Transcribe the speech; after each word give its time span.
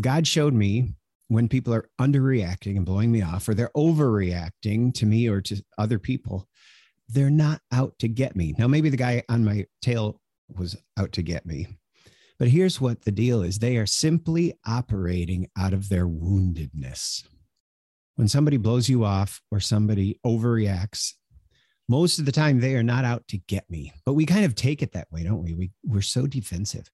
God 0.00 0.26
showed 0.26 0.54
me 0.54 0.94
when 1.28 1.48
people 1.48 1.72
are 1.74 1.88
underreacting 2.00 2.76
and 2.76 2.84
blowing 2.84 3.10
me 3.10 3.22
off, 3.22 3.48
or 3.48 3.54
they're 3.54 3.70
overreacting 3.76 4.92
to 4.94 5.06
me 5.06 5.28
or 5.28 5.40
to 5.40 5.62
other 5.78 5.98
people, 5.98 6.46
they're 7.08 7.30
not 7.30 7.60
out 7.72 7.98
to 7.98 8.08
get 8.08 8.36
me. 8.36 8.54
Now, 8.58 8.66
maybe 8.66 8.90
the 8.90 8.96
guy 8.96 9.22
on 9.28 9.44
my 9.44 9.66
tail 9.82 10.20
was 10.48 10.76
out 10.98 11.12
to 11.12 11.22
get 11.22 11.46
me, 11.46 11.66
but 12.38 12.48
here's 12.48 12.80
what 12.80 13.02
the 13.02 13.12
deal 13.12 13.42
is 13.42 13.58
they 13.58 13.76
are 13.76 13.86
simply 13.86 14.54
operating 14.66 15.48
out 15.56 15.72
of 15.72 15.88
their 15.88 16.06
woundedness. 16.06 17.24
When 18.16 18.28
somebody 18.28 18.56
blows 18.56 18.88
you 18.88 19.04
off 19.04 19.40
or 19.50 19.60
somebody 19.60 20.20
overreacts, 20.24 21.12
most 21.88 22.18
of 22.18 22.24
the 22.24 22.32
time 22.32 22.60
they 22.60 22.74
are 22.74 22.82
not 22.82 23.04
out 23.04 23.26
to 23.28 23.38
get 23.38 23.68
me, 23.70 23.92
but 24.06 24.14
we 24.14 24.26
kind 24.26 24.44
of 24.44 24.54
take 24.54 24.82
it 24.82 24.92
that 24.92 25.10
way, 25.10 25.22
don't 25.22 25.42
we? 25.42 25.54
we 25.54 25.70
we're 25.84 26.00
so 26.00 26.26
defensive, 26.26 26.90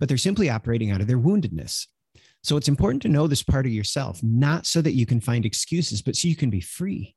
but 0.00 0.08
they're 0.08 0.18
simply 0.18 0.50
operating 0.50 0.90
out 0.90 1.00
of 1.00 1.06
their 1.06 1.18
woundedness. 1.18 1.86
So 2.44 2.56
it's 2.56 2.68
important 2.68 3.02
to 3.02 3.08
know 3.08 3.28
this 3.28 3.42
part 3.42 3.66
of 3.66 3.72
yourself, 3.72 4.20
not 4.20 4.66
so 4.66 4.82
that 4.82 4.94
you 4.94 5.06
can 5.06 5.20
find 5.20 5.46
excuses, 5.46 6.02
but 6.02 6.16
so 6.16 6.26
you 6.26 6.34
can 6.34 6.50
be 6.50 6.60
free 6.60 7.14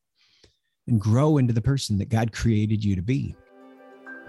and 0.88 1.02
grow 1.02 1.40
into 1.40 1.52
the 1.52 1.62
person 1.62 1.98
that 1.98 2.10
God 2.10 2.32
created 2.32 2.84
you 2.84 2.96
to 2.96 3.02
be. 3.02 3.36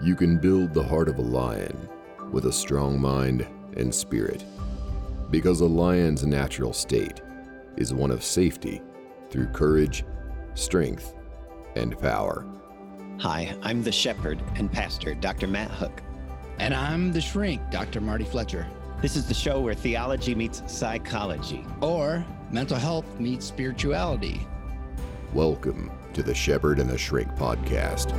You 0.01 0.15
can 0.15 0.39
build 0.39 0.73
the 0.73 0.83
heart 0.83 1.07
of 1.07 1.19
a 1.19 1.21
lion 1.21 1.87
with 2.31 2.47
a 2.47 2.51
strong 2.51 2.99
mind 2.99 3.47
and 3.75 3.93
spirit, 3.93 4.43
because 5.29 5.61
a 5.61 5.65
lion's 5.65 6.25
natural 6.25 6.73
state 6.73 7.21
is 7.77 7.93
one 7.93 8.09
of 8.09 8.23
safety 8.23 8.81
through 9.29 9.47
courage, 9.49 10.03
strength, 10.55 11.13
and 11.75 11.95
power. 11.99 12.43
Hi, 13.19 13.55
I'm 13.61 13.83
the 13.83 13.91
shepherd 13.91 14.41
and 14.55 14.71
pastor, 14.71 15.13
Dr. 15.13 15.45
Matt 15.45 15.69
Hook. 15.69 16.01
And 16.57 16.73
I'm 16.73 17.11
the 17.11 17.21
shrink, 17.21 17.61
Dr. 17.69 18.01
Marty 18.01 18.25
Fletcher. 18.25 18.65
This 18.99 19.15
is 19.15 19.27
the 19.27 19.33
show 19.35 19.59
where 19.59 19.75
theology 19.75 20.33
meets 20.33 20.63
psychology, 20.65 21.63
or 21.81 22.25
mental 22.49 22.79
health 22.79 23.05
meets 23.19 23.45
spirituality. 23.45 24.47
Welcome 25.33 25.91
to 26.13 26.23
the 26.23 26.33
Shepherd 26.33 26.79
and 26.79 26.89
the 26.89 26.97
Shrink 26.97 27.29
podcast. 27.35 28.09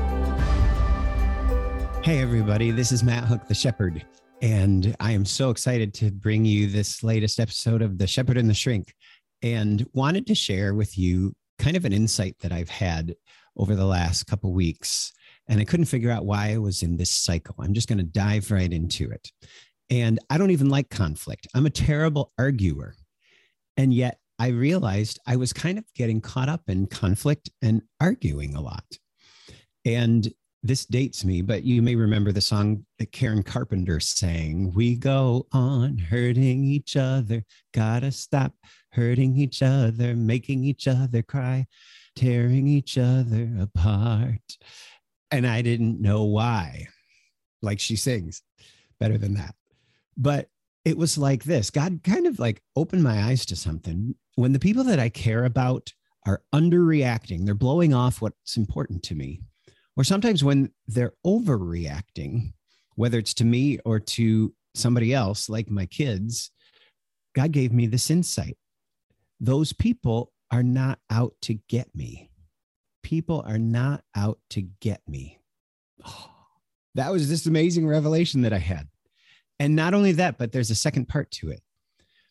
Hey, 2.05 2.20
everybody, 2.20 2.70
this 2.70 2.92
is 2.92 3.02
Matt 3.02 3.25
Hook, 3.25 3.48
the 3.48 3.56
shepherd, 3.56 4.06
and 4.41 4.94
I 5.00 5.11
am 5.11 5.25
so 5.25 5.50
excited 5.50 5.92
to 5.94 6.12
bring 6.12 6.44
you 6.44 6.69
this 6.69 7.02
latest 7.02 7.41
episode 7.41 7.83
of 7.83 7.98
The 7.98 8.06
Shepherd 8.06 8.36
and 8.36 8.48
the 8.48 8.55
Shrink 8.55 8.95
and 9.42 9.84
wanted 9.95 10.28
to 10.28 10.36
share 10.36 10.74
with 10.74 10.97
you 10.97 11.34
kind 11.58 11.77
of 11.77 11.86
an 11.86 11.92
insight 11.92 12.36
that 12.39 12.52
I've 12.52 12.70
had 12.70 13.17
over 13.56 13.74
the 13.74 13.84
last 13.84 14.28
couple 14.28 14.52
weeks. 14.52 15.12
And 15.48 15.61
I 15.61 15.64
couldn't 15.64 15.86
figure 15.86 16.11
out 16.11 16.27
why 16.27 16.52
I 16.52 16.58
was 16.58 16.83
in 16.83 16.97
this 16.97 17.11
cycle. 17.11 17.56
I'm 17.58 17.72
just 17.72 17.89
going 17.89 17.98
to 17.98 18.05
dive 18.05 18.50
right 18.52 18.72
into 18.72 19.11
it. 19.11 19.33
And 19.91 20.19
I 20.28 20.39
don't 20.39 20.50
even 20.50 20.69
like 20.69 20.91
conflict. 20.91 21.47
I'm 21.55 21.67
a 21.67 21.70
terrible 21.70 22.33
arguer. 22.39 22.94
And 23.77 23.92
yet 23.95 24.19
I 24.39 24.48
realized 24.48 25.19
I 25.27 25.36
was 25.36 25.53
kind 25.53 25.78
of 25.78 25.84
getting 25.95 26.20
caught 26.20 26.48
up 26.48 26.62
in 26.69 26.86
conflict 26.86 27.50
and 27.62 27.83
arguing 28.00 28.55
a 28.55 28.61
lot. 28.61 28.84
And 29.84 30.28
this 30.62 30.84
dates 30.84 31.25
me, 31.25 31.41
but 31.41 31.62
you 31.62 31.83
may 31.83 31.95
remember 31.95 32.33
the 32.33 32.41
song 32.41 32.84
that 32.98 33.12
Karen 33.12 33.42
Carpenter 33.42 34.00
sang 34.00 34.72
We 34.75 34.97
go 34.97 35.47
on 35.53 35.98
hurting 35.98 36.64
each 36.64 36.97
other, 36.97 37.45
gotta 37.73 38.11
stop 38.11 38.55
hurting 38.92 39.36
each 39.36 39.62
other, 39.62 40.14
making 40.14 40.64
each 40.64 40.89
other 40.89 41.23
cry, 41.23 41.67
tearing 42.17 42.67
each 42.67 42.98
other 42.98 43.50
apart. 43.61 44.58
And 45.30 45.47
I 45.47 45.62
didn't 45.62 46.00
know 46.00 46.25
why, 46.25 46.89
like 47.62 47.78
she 47.78 47.97
sings 47.97 48.42
better 48.98 49.19
than 49.19 49.34
that. 49.34 49.55
But 50.19 50.48
it 50.84 50.98
was 50.98 51.16
like 51.16 51.44
this 51.44 51.70
God 51.70 52.00
kind 52.02 52.27
of 52.27 52.38
like 52.38 52.62
opened 52.77 53.02
my 53.02 53.22
eyes 53.22 53.47
to 53.47 53.56
something. 53.56 54.16
When 54.34 54.52
the 54.52 54.58
people 54.58 54.84
that 54.84 54.98
I 54.98 55.08
care 55.08 55.44
about 55.44 55.92
are 56.27 56.42
underreacting, 56.55 57.44
they're 57.44 57.55
blowing 57.55 57.94
off 57.94 58.20
what's 58.20 58.56
important 58.56 59.02
to 59.05 59.14
me, 59.14 59.41
or 59.96 60.05
sometimes 60.05 60.44
when 60.44 60.70
they're 60.86 61.14
overreacting, 61.24 62.52
whether 62.96 63.18
it's 63.18 63.34
to 63.34 63.45
me 63.45 63.79
or 63.84 64.01
to 64.01 64.52
somebody 64.74 65.14
else, 65.14 65.48
like 65.48 65.70
my 65.70 65.86
kids, 65.86 66.50
God 67.35 67.52
gave 67.52 67.73
me 67.73 67.86
this 67.86 68.11
insight. 68.11 68.56
Those 69.40 69.73
people 69.73 70.33
are 70.50 70.62
not 70.62 70.98
out 71.11 71.35
to 71.42 71.55
get 71.68 71.95
me. 71.95 72.30
People 73.02 73.45
are 73.46 73.58
not 73.58 74.02
out 74.17 74.39
to 74.50 74.62
get 74.80 75.00
me. 75.06 75.39
Oh, 76.05 76.30
that 76.95 77.12
was 77.12 77.29
this 77.29 77.46
amazing 77.46 77.86
revelation 77.86 78.42
that 78.42 78.52
I 78.52 78.58
had. 78.58 78.89
And 79.58 79.74
not 79.74 79.95
only 79.95 80.13
that, 80.13 80.39
but 80.39 80.52
there's 80.52 80.70
a 80.70 80.74
second 80.74 81.08
part 81.08 81.30
to 81.33 81.51
it. 81.51 81.61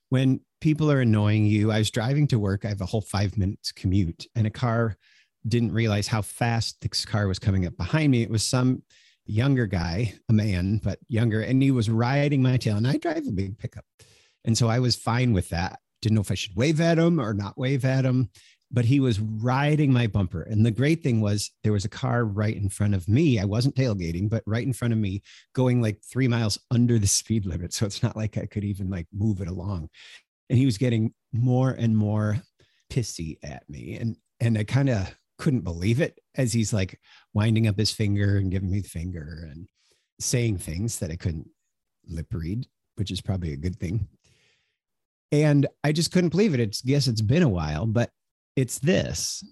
When 0.10 0.40
people 0.62 0.92
are 0.92 1.02
annoying 1.02 1.46
you, 1.46 1.72
I 1.72 1.80
was 1.80 1.92
driving 1.92 2.28
to 2.28 2.40
work. 2.40 2.64
I 2.64 2.70
have 2.70 2.82
a 2.82 2.86
whole 2.86 3.02
five 3.02 3.38
minutes 3.38 3.72
commute, 3.72 4.26
and 4.36 4.48
a 4.48 4.52
car 4.52 4.96
didn't 5.48 5.74
realize 5.74 6.08
how 6.08 6.22
fast 6.22 6.82
this 6.82 7.06
car 7.06 7.28
was 7.28 7.40
coming 7.40 7.66
up 7.66 7.76
behind 7.78 8.12
me. 8.12 8.22
It 8.22 8.30
was 8.30 8.44
some 8.44 8.84
younger 9.26 9.66
guy, 9.66 10.14
a 10.30 10.34
man, 10.34 10.80
but 10.84 11.00
younger, 11.10 11.42
and 11.42 11.62
he 11.62 11.72
was 11.72 11.90
riding 11.90 12.42
my 12.42 12.58
tail. 12.58 12.78
And 12.78 12.88
I 12.88 12.98
drive 12.98 13.28
a 13.28 13.32
big 13.32 13.58
pickup. 13.58 13.86
And 14.46 14.58
so 14.58 14.68
I 14.70 14.80
was 14.80 14.96
fine 14.96 15.34
with 15.34 15.50
that. 15.50 15.80
Didn't 16.02 16.16
know 16.16 16.22
if 16.22 16.32
I 16.32 16.36
should 16.36 16.56
wave 16.56 16.80
at 16.80 16.98
him 16.98 17.20
or 17.20 17.34
not 17.34 17.58
wave 17.58 17.84
at 17.84 18.06
him 18.06 18.30
but 18.72 18.86
he 18.86 19.00
was 19.00 19.20
riding 19.20 19.94
my 19.94 20.08
bumper. 20.08 20.42
And 20.44 20.66
the 20.66 20.72
great 20.72 21.02
thing 21.02 21.22
was 21.22 21.52
there 21.64 21.72
was 21.72 21.86
a 21.86 21.90
car 21.90 22.26
right 22.26 22.56
in 22.56 22.70
front 22.70 22.96
of 22.96 23.08
me. 23.08 23.40
I 23.40 23.46
wasn't 23.46 23.76
tailgating, 23.76 24.30
but 24.30 24.44
right 24.46 24.66
in 24.66 24.74
front 24.74 24.94
of 24.94 25.00
me 25.00 25.22
going 25.54 25.82
like 25.82 26.02
three 26.04 26.28
miles 26.28 26.60
under 26.70 27.00
the 27.00 27.08
speed 27.08 27.46
limit. 27.46 27.74
So 27.74 27.86
it's 27.86 28.04
not 28.04 28.18
like 28.18 28.38
I 28.38 28.46
could 28.46 28.66
even 28.66 28.90
like 28.90 29.08
move 29.14 29.42
it 29.42 29.48
along. 29.48 29.90
And 30.50 30.58
he 30.58 30.66
was 30.66 30.78
getting 30.78 31.14
more 31.32 31.72
and 31.72 31.96
more 31.96 32.42
pissy 32.92 33.38
at 33.44 33.70
me. 33.70 33.98
And 34.00 34.18
and 34.40 34.58
I 34.58 34.64
kind 34.64 34.90
of 34.90 35.16
couldn't 35.38 35.62
believe 35.62 36.02
it 36.02 36.20
as 36.36 36.54
he's 36.54 36.74
like 36.74 37.00
winding 37.34 37.68
up 37.68 37.78
his 37.78 37.92
finger 37.92 38.38
and 38.38 38.52
giving 38.52 38.72
me 38.72 38.82
the 38.82 38.90
finger 38.90 39.48
and 39.52 39.68
saying 40.20 40.58
things 40.58 41.00
that 41.00 41.12
I 41.12 41.16
couldn't 41.16 41.50
lip 42.08 42.28
read, 42.32 42.68
which 42.96 43.12
is 43.12 43.22
probably 43.22 43.54
a 43.54 43.58
good 43.58 43.80
thing. 43.80 44.08
And 45.32 45.68
I 45.84 45.92
just 45.92 46.12
couldn't 46.12 46.30
believe 46.30 46.54
it. 46.54 46.60
It's 46.60 46.82
guess 46.82 47.08
it's 47.08 47.22
been 47.22 47.44
a 47.44 47.50
while, 47.50 47.86
but 47.86 48.12
it's 48.57 48.79
this 48.79 49.44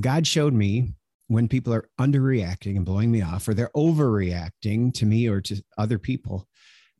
God 0.00 0.26
showed 0.26 0.54
me 0.54 0.94
when 1.28 1.48
people 1.48 1.72
are 1.72 1.88
underreacting 2.00 2.76
and 2.76 2.84
blowing 2.84 3.10
me 3.10 3.22
off, 3.22 3.48
or 3.48 3.54
they're 3.54 3.70
overreacting 3.76 4.94
to 4.94 5.06
me 5.06 5.28
or 5.28 5.40
to 5.40 5.62
other 5.76 5.98
people, 5.98 6.46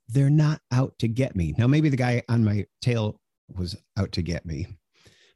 they're 0.08 0.30
not 0.30 0.60
out 0.72 0.98
to 0.98 1.08
get 1.08 1.36
me. 1.36 1.54
Now, 1.56 1.66
maybe 1.66 1.88
the 1.88 1.96
guy 1.96 2.22
on 2.28 2.44
my 2.44 2.66
tail 2.80 3.20
was 3.48 3.76
out 3.96 4.12
to 4.12 4.22
get 4.22 4.44
me, 4.44 4.66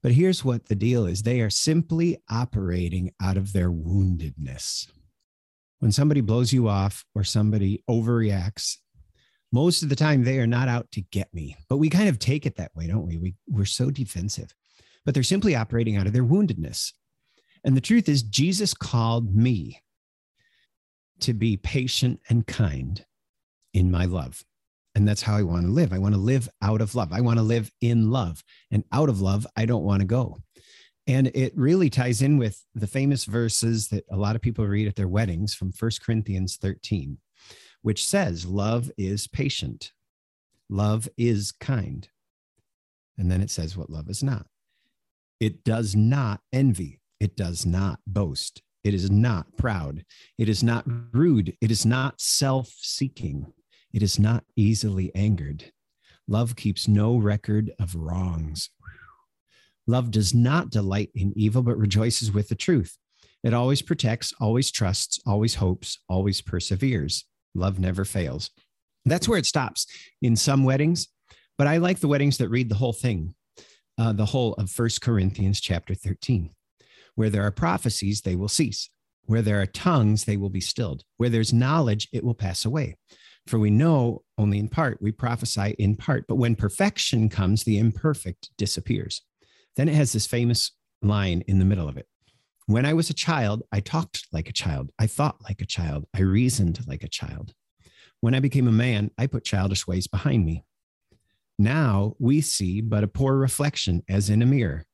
but 0.03 0.13
here's 0.13 0.45
what 0.45 0.67
the 0.67 0.75
deal 0.75 1.07
is 1.07 1.23
they 1.23 1.41
are 1.41 1.51
simply 1.51 2.19
operating 2.31 3.13
out 3.23 3.37
of 3.37 3.53
their 3.53 3.71
woundedness. 3.71 4.89
When 5.79 5.93
somebody 5.93 6.21
blows 6.21 6.53
you 6.53 6.69
off 6.69 7.05
or 7.15 7.25
somebody 7.25 7.83
overreacts, 7.89 8.77
most 9.53 9.83
of 9.83 9.89
the 9.89 9.97
time 9.97 10.25
they 10.25 10.39
are 10.39 10.47
not 10.47 10.69
out 10.69 10.91
to 10.93 11.01
get 11.01 11.33
me, 11.33 11.57
but 11.69 11.79
we 11.79 11.89
kind 11.89 12.09
of 12.09 12.19
take 12.19 12.45
it 12.45 12.57
that 12.57 12.75
way, 12.75 12.87
don't 12.87 13.07
we? 13.07 13.19
we 13.19 13.35
we're 13.49 13.65
so 13.65 13.91
defensive 13.91 14.55
but 15.05 15.15
they're 15.15 15.23
simply 15.23 15.55
operating 15.55 15.97
out 15.97 16.07
of 16.07 16.13
their 16.13 16.25
woundedness. 16.25 16.93
And 17.65 17.77
the 17.77 17.81
truth 17.81 18.09
is, 18.09 18.23
Jesus 18.23 18.75
called 18.75 19.35
me 19.35 19.83
to 21.21 21.35
be 21.35 21.57
patient 21.57 22.21
and 22.29 22.47
kind 22.47 23.05
in 23.75 23.91
my 23.91 24.07
love. 24.07 24.45
And 24.95 25.07
that's 25.07 25.23
how 25.23 25.37
I 25.37 25.43
want 25.43 25.67
to 25.67 25.73
live. 25.73 25.93
I 25.93 25.99
want 25.99 26.15
to 26.15 26.21
live 26.21 26.49
out 26.63 26.81
of 26.81 26.95
love. 26.95 27.13
I 27.13 27.21
want 27.21 27.39
to 27.39 27.45
live 27.45 27.71
in 27.81 28.11
love. 28.11 28.43
And 28.71 28.85
out 28.93 29.09
of 29.09 29.21
love, 29.21 29.47
I 29.57 29.67
don't 29.67 29.85
want 29.85 30.01
to 30.01 30.07
go. 30.07 30.39
And 31.07 31.29
it 31.29 31.53
really 31.57 31.91
ties 31.91 32.23
in 32.23 32.39
with 32.39 32.65
the 32.75 32.87
famous 32.87 33.25
verses 33.25 33.89
that 33.89 34.05
a 34.11 34.17
lot 34.17 34.37
of 34.37 34.43
people 34.43 34.67
read 34.67 34.89
at 34.89 34.97
their 34.97 35.09
weddings 35.09 35.55
from 35.55 35.73
First 35.73 36.05
Corinthians 36.05 36.57
13, 36.57 37.19
which 37.83 38.05
says, 38.05 38.47
Love 38.47 38.91
is 38.97 39.27
patient, 39.27 39.93
love 40.69 41.09
is 41.17 41.53
kind. 41.53 42.09
And 43.19 43.31
then 43.31 43.41
it 43.41 43.51
says 43.51 43.77
what 43.77 43.91
love 43.91 44.09
is 44.09 44.23
not. 44.23 44.47
It 45.41 45.65
does 45.65 45.97
not 45.97 46.41
envy. 46.53 47.01
It 47.19 47.35
does 47.35 47.65
not 47.65 48.01
boast. 48.07 48.63
It 48.85 48.95
is 48.95 49.11
not 49.11 49.57
proud. 49.57 50.05
It 50.39 50.49
is 50.49 50.63
not 50.63 50.85
rude. 51.13 51.57
It 51.61 51.71
is 51.71 51.85
not 51.87 52.21
self 52.21 52.69
seeking. 52.81 53.53
It 53.93 54.03
is 54.03 54.19
not 54.19 54.45
easily 54.55 55.11
angered. 55.15 55.73
Love 56.29 56.57
keeps 56.57 56.87
no 56.87 57.17
record 57.17 57.73
of 57.81 57.95
wrongs. 57.95 58.71
Love 59.87 60.11
does 60.11 60.33
not 60.35 60.71
delight 60.71 61.11
in 61.15 61.33
evil, 61.35 61.63
but 61.63 61.77
rejoices 61.77 62.31
with 62.31 62.49
the 62.49 62.55
truth. 62.55 62.97
It 63.43 63.55
always 63.55 63.83
protects, 63.83 64.33
always 64.39 64.71
trusts, 64.71 65.19
always 65.27 65.57
hopes, 65.57 65.99
always 66.09 66.41
perseveres. 66.41 67.25
Love 67.55 67.79
never 67.79 68.05
fails. 68.05 68.51
That's 69.05 69.27
where 69.27 69.39
it 69.39 69.47
stops 69.47 69.87
in 70.21 70.37
some 70.37 70.65
weddings, 70.65 71.09
but 71.59 71.67
I 71.67 71.79
like 71.79 71.99
the 71.99 72.09
weddings 72.09 72.39
that 72.39 72.51
read 72.51 72.69
the 72.69 72.77
whole 72.77 72.93
thing 72.93 73.35
uh, 74.01 74.15
the 74.15 74.25
whole 74.25 74.55
of 74.55 74.71
First 74.71 75.03
Corinthians 75.03 75.61
chapter 75.61 75.95
13. 75.95 76.51
Where 77.17 77.29
there 77.29 77.43
are 77.43 77.51
prophecies, 77.51 78.23
they 78.23 78.35
will 78.35 78.49
cease. 78.49 78.89
Where 79.27 79.43
there 79.43 79.61
are 79.61 79.67
tongues, 79.67 80.25
they 80.25 80.39
will 80.39 80.49
be 80.49 80.61
stilled. 80.61 81.05
Where 81.19 81.29
there's 81.29 81.53
knowledge, 81.53 82.09
it 82.11 82.25
will 82.25 82.35
pass 82.35 82.65
away. 82.65 82.97
For 83.47 83.59
we 83.59 83.69
know 83.69 84.23
only 84.39 84.59
in 84.59 84.69
part, 84.69 85.03
we 85.03 85.13
prophesy 85.13 85.75
in 85.79 85.97
part, 85.97 86.25
but 86.27 86.37
when 86.37 86.57
perfection 86.57 87.29
comes, 87.29 87.63
the 87.63 87.79
imperfect 87.79 88.51
disappears. 88.57 89.21
Then 89.77 89.89
it 89.89 89.95
has 89.95 90.13
this 90.13 90.27
famous 90.27 90.73
line 91.03 91.43
in 91.47 91.59
the 91.59 91.65
middle 91.67 91.89
of 91.89 91.99
it. 91.99 92.07
When 92.67 92.87
I 92.87 92.95
was 92.95 93.11
a 93.11 93.15
child, 93.15 93.65
I 93.71 93.81
talked 93.81 94.29
like 94.33 94.49
a 94.49 94.53
child. 94.53 94.93
I 94.99 95.09
thought 95.09 95.43
like 95.45 95.61
a 95.61 95.67
child. 95.67 96.07
I 96.15 96.23
reasoned 96.23 96.81
like 96.87 97.03
a 97.03 97.09
child. 97.09 97.53
When 98.21 98.35
I 98.35 98.41
became 98.41 98.69
a 98.69 98.73
man, 98.73 99.11
I 99.19 99.27
put 99.27 99.45
childish 99.45 99.87
ways 99.87 100.07
behind 100.07 100.47
me. 100.47 100.65
Now 101.61 102.15
we 102.19 102.41
see 102.41 102.81
but 102.81 103.05
a 103.05 103.09
poor 103.09 103.37
reflection 103.37 104.03
as 104.09 104.31
in 104.31 104.41
a 104.41 104.47
mirror. 104.47 104.87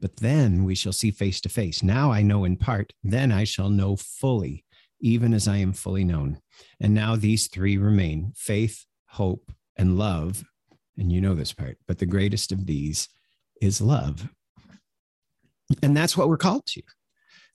But 0.00 0.16
then 0.16 0.64
we 0.64 0.74
shall 0.74 0.94
see 0.94 1.10
face 1.10 1.42
to 1.42 1.50
face. 1.50 1.82
Now 1.82 2.10
I 2.10 2.22
know 2.22 2.44
in 2.44 2.56
part, 2.56 2.94
then 3.04 3.30
I 3.30 3.44
shall 3.44 3.68
know 3.68 3.96
fully, 3.96 4.64
even 4.98 5.34
as 5.34 5.46
I 5.46 5.58
am 5.58 5.74
fully 5.74 6.04
known. 6.04 6.40
And 6.80 6.94
now 6.94 7.16
these 7.16 7.48
three 7.48 7.76
remain 7.76 8.32
faith, 8.34 8.86
hope, 9.08 9.52
and 9.76 9.98
love. 9.98 10.42
And 10.96 11.12
you 11.12 11.20
know 11.20 11.34
this 11.34 11.52
part, 11.52 11.76
but 11.86 11.98
the 11.98 12.06
greatest 12.06 12.50
of 12.50 12.64
these 12.64 13.10
is 13.60 13.82
love. 13.82 14.26
And 15.82 15.94
that's 15.94 16.16
what 16.16 16.30
we're 16.30 16.38
called 16.38 16.64
to. 16.68 16.82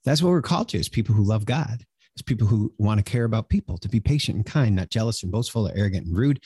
That's 0.05 0.21
what 0.21 0.29
we're 0.29 0.43
called 0.43 0.69
to 0.69 0.79
as 0.79 0.87
people 0.87 1.15
who 1.15 1.23
love 1.23 1.45
God, 1.45 1.83
as 2.15 2.21
people 2.21 2.45
who 2.45 2.71
want 2.77 2.99
to 2.99 3.11
care 3.11 3.23
about 3.25 3.49
people, 3.49 3.79
to 3.79 3.89
be 3.89 3.99
patient 3.99 4.35
and 4.35 4.45
kind, 4.45 4.75
not 4.75 4.91
jealous 4.91 5.23
and 5.23 5.31
boastful 5.31 5.67
or 5.67 5.71
arrogant 5.75 6.05
and 6.05 6.15
rude. 6.15 6.43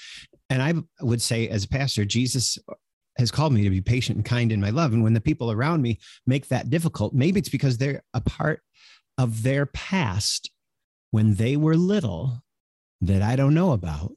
And 0.49 0.61
I 0.61 0.73
would 1.03 1.21
say, 1.21 1.47
as 1.47 1.63
a 1.63 1.69
pastor, 1.69 2.05
Jesus 2.05 2.57
has 3.17 3.31
called 3.31 3.53
me 3.53 3.63
to 3.63 3.69
be 3.69 3.81
patient 3.81 4.17
and 4.17 4.25
kind 4.25 4.51
in 4.51 4.61
my 4.61 4.69
love. 4.69 4.93
And 4.93 5.03
when 5.03 5.13
the 5.13 5.21
people 5.21 5.51
around 5.51 5.81
me 5.81 5.99
make 6.27 6.47
that 6.49 6.69
difficult, 6.69 7.13
maybe 7.13 7.39
it's 7.39 7.49
because 7.49 7.77
they're 7.77 8.03
a 8.13 8.21
part 8.21 8.61
of 9.17 9.43
their 9.43 9.65
past 9.65 10.51
when 11.11 11.35
they 11.35 11.55
were 11.55 11.77
little 11.77 12.43
that 13.01 13.21
I 13.21 13.35
don't 13.35 13.53
know 13.53 13.71
about, 13.71 14.11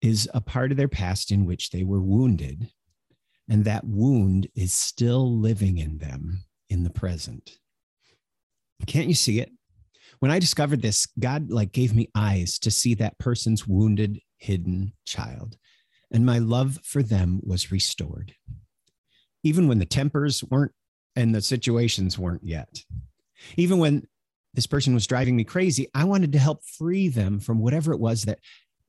is 0.00 0.28
a 0.32 0.40
part 0.40 0.70
of 0.70 0.76
their 0.76 0.88
past 0.88 1.32
in 1.32 1.46
which 1.46 1.70
they 1.70 1.82
were 1.82 2.00
wounded. 2.00 2.70
And 3.48 3.64
that 3.64 3.84
wound 3.84 4.46
is 4.54 4.72
still 4.72 5.38
living 5.38 5.78
in 5.78 5.98
them 5.98 6.44
in 6.68 6.84
the 6.84 6.90
present. 6.90 7.58
Can't 8.86 9.08
you 9.08 9.14
see 9.14 9.40
it? 9.40 9.50
When 10.20 10.30
I 10.30 10.38
discovered 10.38 10.82
this, 10.82 11.06
God 11.18 11.50
like 11.50 11.72
gave 11.72 11.94
me 11.94 12.10
eyes 12.14 12.58
to 12.60 12.70
see 12.70 12.94
that 12.94 13.18
person's 13.18 13.66
wounded, 13.66 14.20
hidden 14.38 14.92
child 15.04 15.56
and 16.10 16.24
my 16.24 16.38
love 16.38 16.78
for 16.82 17.02
them 17.02 17.40
was 17.42 17.70
restored, 17.70 18.34
even 19.42 19.68
when 19.68 19.78
the 19.78 19.86
tempers 19.86 20.42
weren't 20.44 20.72
and 21.16 21.34
the 21.34 21.42
situations 21.42 22.18
weren't 22.18 22.44
yet. 22.44 22.84
Even 23.56 23.78
when 23.78 24.06
this 24.54 24.66
person 24.66 24.94
was 24.94 25.06
driving 25.06 25.36
me 25.36 25.44
crazy, 25.44 25.88
I 25.94 26.04
wanted 26.04 26.32
to 26.32 26.38
help 26.38 26.64
free 26.64 27.08
them 27.08 27.40
from 27.40 27.58
whatever 27.58 27.92
it 27.92 28.00
was 28.00 28.24
that 28.24 28.38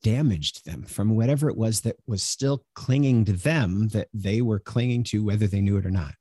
damaged 0.02 0.64
them, 0.64 0.82
from 0.82 1.14
whatever 1.14 1.50
it 1.50 1.56
was 1.56 1.82
that 1.82 1.96
was 2.06 2.22
still 2.22 2.64
clinging 2.74 3.24
to 3.26 3.32
them 3.32 3.88
that 3.88 4.08
they 4.14 4.40
were 4.40 4.58
clinging 4.58 5.04
to, 5.04 5.24
whether 5.24 5.46
they 5.46 5.60
knew 5.60 5.76
it 5.76 5.86
or 5.86 5.90
not. 5.90 6.14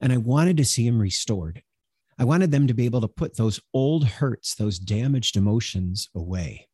And 0.00 0.12
I 0.12 0.18
wanted 0.18 0.58
to 0.58 0.64
see 0.64 0.86
them 0.86 1.00
restored. 1.00 1.62
I 2.18 2.24
wanted 2.24 2.50
them 2.50 2.66
to 2.66 2.74
be 2.74 2.84
able 2.84 3.00
to 3.00 3.08
put 3.08 3.36
those 3.36 3.60
old 3.72 4.06
hurts, 4.06 4.54
those 4.54 4.78
damaged 4.78 5.36
emotions 5.36 6.10
away. 6.14 6.68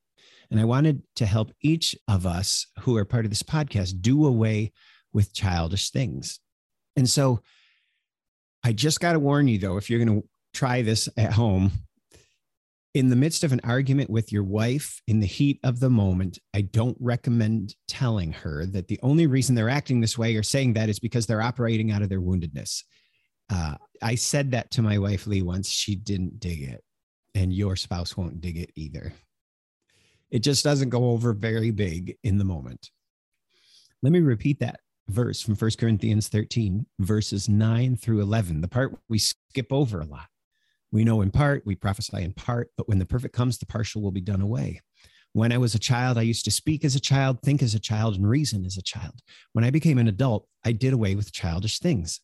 And 0.51 0.61
I 0.61 0.65
wanted 0.65 1.03
to 1.17 1.27
help 1.27 1.53
each 1.61 1.97
of 2.09 2.27
us 2.27 2.67
who 2.81 2.97
are 2.97 3.05
part 3.05 3.25
of 3.25 3.31
this 3.31 3.43
podcast 3.43 4.03
do 4.03 4.27
away 4.27 4.73
with 5.13 5.35
childish 5.35 5.91
things. 5.91 6.41
And 6.97 7.09
so 7.09 7.41
I 8.65 8.73
just 8.73 9.01
got 9.01 9.13
to 9.13 9.19
warn 9.19 9.49
you, 9.49 9.59
though, 9.59 9.77
if 9.77 9.89
you're 9.89 10.05
going 10.05 10.21
to 10.21 10.29
try 10.55 10.83
this 10.83 11.09
at 11.17 11.33
home, 11.33 11.73
in 12.95 13.09
the 13.09 13.17
midst 13.17 13.43
of 13.43 13.53
an 13.53 13.61
argument 13.65 14.11
with 14.11 14.31
your 14.31 14.45
wife 14.45 15.01
in 15.07 15.21
the 15.21 15.27
heat 15.27 15.59
of 15.65 15.81
the 15.81 15.89
moment, 15.89 16.39
I 16.55 16.61
don't 16.61 16.97
recommend 17.01 17.75
telling 17.89 18.33
her 18.33 18.67
that 18.67 18.89
the 18.89 19.01
only 19.03 19.27
reason 19.27 19.55
they're 19.55 19.71
acting 19.71 20.01
this 20.01 20.19
way 20.19 20.37
or 20.37 20.43
saying 20.43 20.75
that 20.75 20.91
is 20.91 20.99
because 20.99 21.27
they're 21.27 21.41
operating 21.41 21.91
out 21.91 22.03
of 22.03 22.11
their 22.11 22.21
woundedness. 22.21 22.83
Uh, 23.49 23.77
I 24.03 24.15
said 24.15 24.51
that 24.51 24.71
to 24.73 24.83
my 24.83 24.99
wife, 24.99 25.27
Lee, 25.27 25.43
once. 25.43 25.69
She 25.69 25.95
didn't 25.95 26.39
dig 26.39 26.63
it, 26.63 26.85
and 27.35 27.53
your 27.53 27.77
spouse 27.77 28.17
won't 28.17 28.41
dig 28.41 28.59
it 28.59 28.71
either. 28.77 29.13
It 30.33 30.43
just 30.43 30.65
doesn't 30.65 30.89
go 30.89 31.11
over 31.11 31.35
very 31.35 31.71
big 31.71 32.17
in 32.25 32.39
the 32.39 32.45
moment. 32.45 32.91
Let 34.03 34.13
me 34.13 34.21
repeat 34.21 34.61
that 34.61 34.81
verse 35.09 35.43
from 35.43 35.55
1 35.55 35.73
Corinthians 35.79 36.29
13, 36.29 36.87
verses 36.99 37.51
9 37.51 37.97
through 37.97 38.23
11, 38.23 38.63
the 38.63 38.69
part 38.69 38.99
we 39.11 39.19
skip 39.19 39.71
over 39.71 40.01
a 40.01 40.07
lot. 40.07 40.29
We 40.91 41.05
know 41.05 41.21
in 41.21 41.31
part, 41.31 41.67
we 41.67 41.75
prophesy 41.75 42.23
in 42.23 42.33
part, 42.33 42.71
but 42.79 42.89
when 42.89 42.99
the 42.99 43.05
perfect 43.05 43.35
comes, 43.35 43.59
the 43.59 43.67
partial 43.67 44.01
will 44.01 44.11
be 44.11 44.23
done 44.23 44.41
away. 44.41 44.81
When 45.35 45.53
I 45.53 45.59
was 45.59 45.75
a 45.75 45.79
child, 45.79 46.17
I 46.17 46.23
used 46.23 46.47
to 46.47 46.51
speak 46.51 46.83
as 46.83 46.97
a 46.97 47.01
child, 47.01 47.43
think 47.43 47.63
as 47.63 47.75
a 47.75 47.81
child, 47.81 48.17
and 48.17 48.29
reason 48.29 48.65
as 48.65 48.79
a 48.79 48.83
child. 48.83 49.21
When 49.53 49.65
I 49.65 49.71
became 49.71 49.99
an 49.99 50.09
adult, 50.09 50.47
I 50.65 50.73
did 50.73 50.95
away 50.95 51.15
with 51.15 51.33
childish 51.33 51.79
things. 51.79 52.21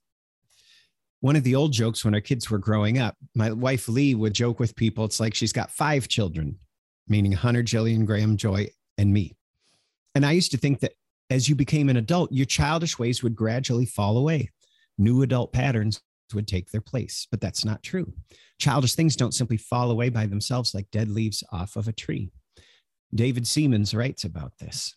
One 1.21 1.37
of 1.37 1.45
the 1.45 1.57
old 1.57 1.73
jokes 1.73 2.07
when 2.07 2.15
our 2.15 2.21
kids 2.23 2.51
were 2.51 2.59
growing 2.59 2.99
up, 2.99 3.17
my 3.35 3.53
wife 3.53 3.87
Lee 3.87 4.15
would 4.15 4.35
joke 4.35 4.59
with 4.59 4.77
people, 4.77 5.05
it's 5.05 5.21
like 5.21 5.35
she's 5.35 5.53
got 5.53 5.71
five 5.71 6.09
children 6.09 6.59
meaning 7.09 7.33
Hunter, 7.33 7.63
Jillian, 7.63 8.05
Graham, 8.05 8.37
Joy, 8.37 8.69
and 8.97 9.13
me. 9.13 9.37
And 10.15 10.25
I 10.27 10.33
used 10.33 10.51
to 10.53 10.57
think 10.57 10.81
that 10.81 10.93
as 11.31 11.49
you 11.49 11.55
became 11.55 11.89
an 11.89 11.97
adult, 11.97 12.33
your 12.33 12.47
childish 12.47 12.99
ways 12.99 13.23
would 13.23 13.37
gradually 13.37 13.87
fall 13.87 14.17
away. 14.17 14.51
New 14.97 15.23
adult 15.23 15.53
patterns 15.53 16.01
would 16.35 16.49
take 16.49 16.71
their 16.71 16.81
place, 16.81 17.27
but 17.31 17.41
that's 17.41 17.65
not 17.65 17.83
true. 17.83 18.13
Childish 18.59 18.95
things 18.95 19.17
don't 19.17 19.35
simply 19.35 19.57
fall 19.57 19.91
away 19.91 20.09
by 20.09 20.27
themselves 20.27 20.75
like 20.75 20.91
dead 20.91 21.09
leaves 21.09 21.45
off 21.53 21.77
of 21.77 21.89
a 21.89 21.93
tree. 21.93 22.31
David 23.15 23.45
Seamands 23.45 23.97
writes 23.97 24.25
about 24.25 24.53
this. 24.59 24.95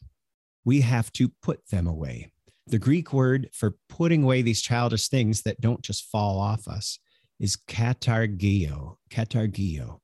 We 0.66 0.82
have 0.82 1.12
to 1.14 1.30
put 1.42 1.70
them 1.70 1.88
away. 1.88 2.32
The 2.68 2.80
Greek 2.80 3.14
word 3.14 3.50
for 3.54 3.76
putting 3.90 4.24
away 4.24 4.42
these 4.42 4.62
childish 4.62 5.08
things 5.08 5.42
that 5.44 5.62
don't 5.62 5.82
just 5.82 6.06
fall 6.06 6.40
off 6.40 6.68
us 6.68 7.00
is 7.40 7.58
katargio, 7.58 8.96
katargio 9.10 10.00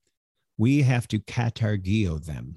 we 0.58 0.82
have 0.82 1.08
to 1.10 1.20
katargio 1.20 2.24
them 2.24 2.56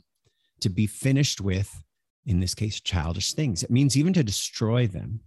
to 0.60 0.68
be 0.68 0.86
finished 0.86 1.40
with, 1.40 1.82
in 2.26 2.40
this 2.40 2.54
case, 2.54 2.80
childish 2.80 3.32
things. 3.34 3.62
It 3.62 3.70
means 3.70 3.96
even 3.96 4.12
to 4.14 4.22
destroy 4.22 4.86
them. 4.86 5.20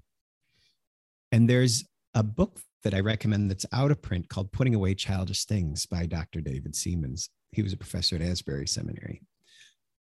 And 1.32 1.50
there's 1.50 1.84
a 2.14 2.24
book 2.24 2.60
that 2.84 2.94
I 2.94 3.00
recommend 3.00 3.50
that's 3.50 3.66
out 3.72 3.92
of 3.92 4.02
print 4.02 4.30
called 4.30 4.52
Putting 4.52 4.76
Away 4.76 4.94
Childish 4.94 5.46
Things 5.46 5.86
by 5.86 6.06
Dr. 6.06 6.42
David 6.42 6.74
Seamands. 6.74 7.30
He 7.52 7.64
was 7.64 7.74
a 7.74 7.78
professor 7.78 8.16
at 8.16 8.22
Asbury 8.22 8.68
Seminary. 8.68 9.22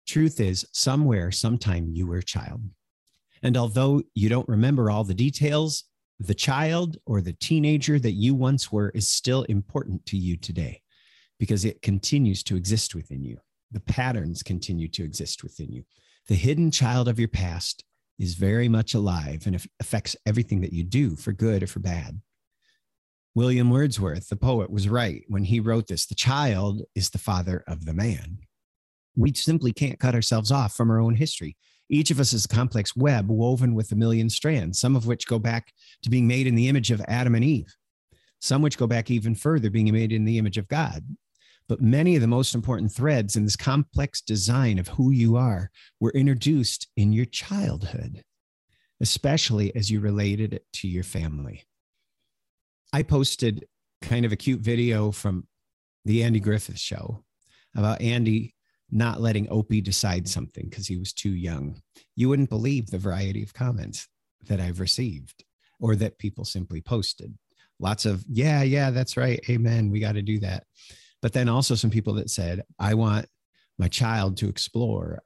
Truth 0.07 0.39
is, 0.39 0.65
somewhere, 0.74 1.31
sometime 1.31 1.91
you 1.94 2.07
were 2.07 2.17
a 2.17 2.24
child. 2.24 2.62
And 3.44 3.56
although 3.56 4.01
you 4.13 4.29
don't 4.29 4.47
remember 4.47 4.89
all 4.89 5.03
the 5.03 5.13
details, 5.13 5.85
the 6.19 6.33
child 6.33 6.98
or 7.05 7.22
the 7.22 7.34
teenager 7.34 7.98
that 8.00 8.12
you 8.12 8.36
once 8.36 8.72
were 8.72 8.89
is 8.89 9.10
still 9.10 9.43
important 9.43 10.05
to 10.07 10.17
you 10.17 10.38
today 10.38 10.81
because 11.41 11.65
it 11.65 11.81
continues 11.81 12.43
to 12.43 12.55
exist 12.55 12.93
within 12.93 13.24
you. 13.24 13.36
The 13.71 13.79
patterns 13.79 14.43
continue 14.43 14.88
to 14.89 15.03
exist 15.03 15.41
within 15.41 15.71
you. 15.71 15.86
The 16.27 16.36
hidden 16.36 16.69
child 16.69 17.07
of 17.07 17.17
your 17.17 17.29
past 17.29 17.83
is 18.19 18.36
very 18.36 18.69
much 18.69 18.93
alive 18.93 19.48
and 19.48 19.60
affects 19.79 20.15
everything 20.27 20.62
that 20.62 20.71
you 20.71 20.83
do 20.83 21.15
for 21.15 21.31
good 21.31 21.63
or 21.63 21.67
for 21.67 21.79
bad. 21.79 22.21
William 23.33 23.71
Wordsworth, 23.71 24.29
the 24.29 24.36
poet, 24.36 24.69
was 24.69 24.88
right 24.88 25.24
when 25.29 25.45
he 25.45 25.60
wrote 25.60 25.88
this 25.88 26.05
the 26.05 26.13
child 26.13 26.83
is 26.93 27.10
the 27.10 27.17
father 27.17 27.63
of 27.67 27.86
the 27.86 27.93
man. 27.95 28.38
We 29.15 29.33
simply 29.33 29.74
can't 29.74 30.00
cut 30.00 30.13
ourselves 30.13 30.51
off 30.51 30.75
from 30.75 30.91
our 30.91 31.00
own 31.00 31.15
history. 31.15 31.57
Each 31.89 32.12
of 32.12 32.19
us 32.19 32.33
is 32.33 32.45
a 32.45 32.50
complex 32.50 32.95
web 32.95 33.31
woven 33.31 33.74
with 33.74 33.91
a 33.91 33.95
million 33.95 34.29
strands, 34.29 34.79
some 34.79 34.95
of 34.95 35.07
which 35.07 35.25
go 35.25 35.39
back 35.39 35.74
to 36.03 36.12
being 36.12 36.27
made 36.27 36.45
in 36.45 36.53
the 36.53 36.67
image 36.67 36.91
of 36.91 37.01
Adam 37.07 37.33
and 37.33 37.43
Eve, 37.43 37.75
some 38.39 38.62
which 38.62 38.77
go 38.77 38.86
back 38.86 39.10
even 39.10 39.33
further, 39.33 39.71
being 39.71 39.91
made 39.91 40.12
in 40.12 40.25
the 40.25 40.38
image 40.38 40.60
of 40.60 40.67
God. 40.67 41.03
But 41.71 41.79
many 41.79 42.15
of 42.15 42.21
the 42.21 42.27
most 42.27 42.53
important 42.53 42.91
threads 42.91 43.37
in 43.37 43.45
this 43.45 43.55
complex 43.55 44.19
design 44.19 44.77
of 44.77 44.89
who 44.89 45.09
you 45.09 45.37
are 45.37 45.71
were 46.01 46.11
introduced 46.11 46.89
in 46.97 47.13
your 47.13 47.23
childhood, 47.23 48.25
especially 48.99 49.73
as 49.73 49.89
you 49.89 50.01
related 50.01 50.53
it 50.53 50.65
to 50.73 50.89
your 50.89 51.05
family. 51.05 51.63
I 52.91 53.03
posted 53.03 53.67
kind 54.01 54.25
of 54.25 54.33
a 54.33 54.35
cute 54.35 54.59
video 54.59 55.11
from 55.13 55.47
the 56.03 56.23
Andy 56.23 56.41
Griffith 56.41 56.77
show 56.77 57.23
about 57.73 58.01
Andy 58.01 58.53
not 58.89 59.21
letting 59.21 59.47
Opie 59.49 59.79
decide 59.79 60.27
something 60.27 60.67
because 60.69 60.87
he 60.87 60.97
was 60.97 61.13
too 61.13 61.31
young. 61.31 61.81
You 62.17 62.27
wouldn't 62.27 62.49
believe 62.49 62.87
the 62.87 62.97
variety 62.97 63.43
of 63.43 63.53
comments 63.53 64.09
that 64.49 64.59
I've 64.59 64.81
received 64.81 65.45
or 65.79 65.95
that 65.95 66.19
people 66.19 66.43
simply 66.43 66.81
posted. 66.81 67.33
Lots 67.79 68.05
of, 68.05 68.25
yeah, 68.27 68.61
yeah, 68.61 68.91
that's 68.91 69.15
right. 69.15 69.39
Amen. 69.49 69.89
We 69.89 70.01
got 70.01 70.15
to 70.15 70.21
do 70.21 70.37
that 70.41 70.65
but 71.21 71.33
then 71.33 71.49
also 71.49 71.75
some 71.75 71.91
people 71.91 72.13
that 72.15 72.29
said, 72.29 72.63
I 72.79 72.93
want 72.95 73.27
my 73.77 73.87
child 73.87 74.37
to 74.37 74.49
explore. 74.49 75.21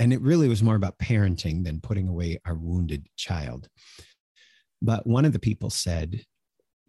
And 0.00 0.12
it 0.12 0.20
really 0.20 0.48
was 0.48 0.62
more 0.62 0.76
about 0.76 0.98
parenting 0.98 1.64
than 1.64 1.80
putting 1.80 2.08
away 2.08 2.38
our 2.44 2.54
wounded 2.54 3.06
child. 3.16 3.68
But 4.80 5.06
one 5.06 5.24
of 5.24 5.32
the 5.32 5.38
people 5.40 5.70
said, 5.70 6.24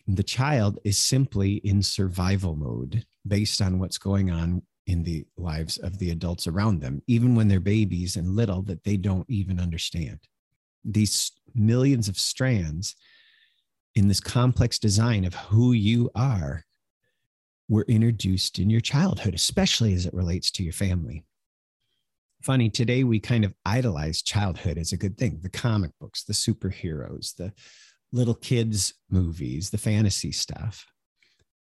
the 0.08 0.24
child 0.24 0.80
is 0.84 0.98
simply 0.98 1.56
in 1.56 1.84
survival 1.84 2.56
mode 2.56 3.06
based 3.28 3.62
on 3.62 3.80
what's 3.80 3.98
going 3.98 4.32
on 4.32 4.64
in 4.88 5.04
the 5.04 5.26
lives 5.38 5.78
of 5.78 6.00
the 6.00 6.10
adults 6.10 6.48
around 6.48 6.82
them, 6.82 7.02
even 7.06 7.36
when 7.36 7.48
they're 7.48 7.60
babies 7.60 8.16
and 8.16 8.36
little 8.36 8.64
that 8.64 8.84
they 8.84 8.98
don't 8.98 9.30
even 9.30 9.60
understand. 9.60 10.20
These 10.84 11.32
millions 11.54 12.08
of 12.08 12.18
strands 12.18 12.96
in 13.94 14.08
this 14.08 14.20
complex 14.20 14.80
design 14.80 15.26
of 15.26 15.36
who 15.36 15.74
you 15.74 16.10
are 16.16 16.66
were 17.70 17.86
introduced 17.88 18.60
in 18.60 18.70
your 18.70 18.82
childhood, 18.82 19.36
especially 19.36 19.94
as 19.94 20.06
it 20.06 20.14
relates 20.14 20.52
to 20.52 20.64
your 20.64 20.74
family. 20.74 21.24
Funny, 22.42 22.70
today 22.70 23.04
we 23.04 23.20
kind 23.20 23.46
of 23.46 23.54
idolize 23.66 24.22
childhood 24.22 24.78
as 24.78 24.92
a 24.92 24.98
good 24.98 25.18
thing 25.18 25.40
the 25.42 25.50
comic 25.50 25.92
books, 26.00 26.24
the 26.24 26.34
superheroes, 26.34 27.36
the 27.36 27.54
little 28.12 28.34
kids' 28.34 28.94
movies, 29.10 29.70
the 29.70 29.78
fantasy 29.78 30.32
stuff. 30.32 30.86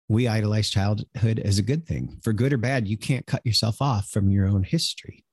We 0.09 0.29
idolize 0.29 0.71
childhood 0.71 1.41
as 1.41 1.59
a 1.59 1.63
good 1.63 1.87
thing. 1.87 2.19
For 2.23 2.33
good 2.33 2.53
or 2.53 2.59
bad, 2.59 2.87
you 2.87 2.97
can't 2.97 3.27
cut 3.27 3.45
yourself 3.45 3.83
off 3.83 4.09
from 4.09 4.31
your 4.31 4.47
own 4.47 4.63
history. 4.63 5.25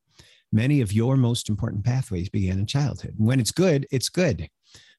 Many 0.52 0.82
of 0.82 0.94
your 0.94 1.16
most 1.16 1.50
important 1.50 1.86
pathways 1.86 2.30
began 2.30 2.60
in 2.60 2.66
childhood. 2.66 3.14
When 3.18 3.40
it's 3.40 3.52
good, 3.52 3.88
it's 3.92 4.10
good. 4.10 4.50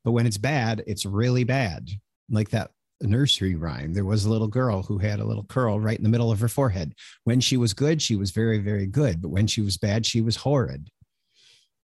But 0.04 0.12
when 0.12 0.26
it's 0.26 0.38
bad, 0.38 0.85
it's 0.87 1.04
really 1.04 1.44
bad. 1.44 1.90
Like 2.30 2.50
that 2.50 2.70
nursery 3.02 3.54
rhyme. 3.54 3.92
There 3.92 4.04
was 4.04 4.24
a 4.24 4.30
little 4.30 4.48
girl 4.48 4.82
who 4.82 4.98
had 4.98 5.20
a 5.20 5.24
little 5.24 5.44
curl 5.44 5.80
right 5.80 5.96
in 5.96 6.02
the 6.02 6.08
middle 6.08 6.32
of 6.32 6.40
her 6.40 6.48
forehead. 6.48 6.94
When 7.24 7.40
she 7.40 7.56
was 7.56 7.74
good, 7.74 8.00
she 8.00 8.16
was 8.16 8.30
very, 8.30 8.58
very 8.58 8.86
good. 8.86 9.20
But 9.20 9.28
when 9.28 9.46
she 9.46 9.60
was 9.60 9.76
bad, 9.76 10.06
she 10.06 10.20
was 10.20 10.36
horrid. 10.36 10.88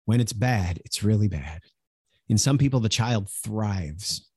When 0.05 0.19
it's 0.19 0.33
bad, 0.33 0.81
it's 0.85 1.03
really 1.03 1.27
bad. 1.27 1.61
In 2.27 2.37
some 2.37 2.57
people, 2.57 2.79
the 2.79 2.89
child 2.89 3.29
thrives. 3.29 4.27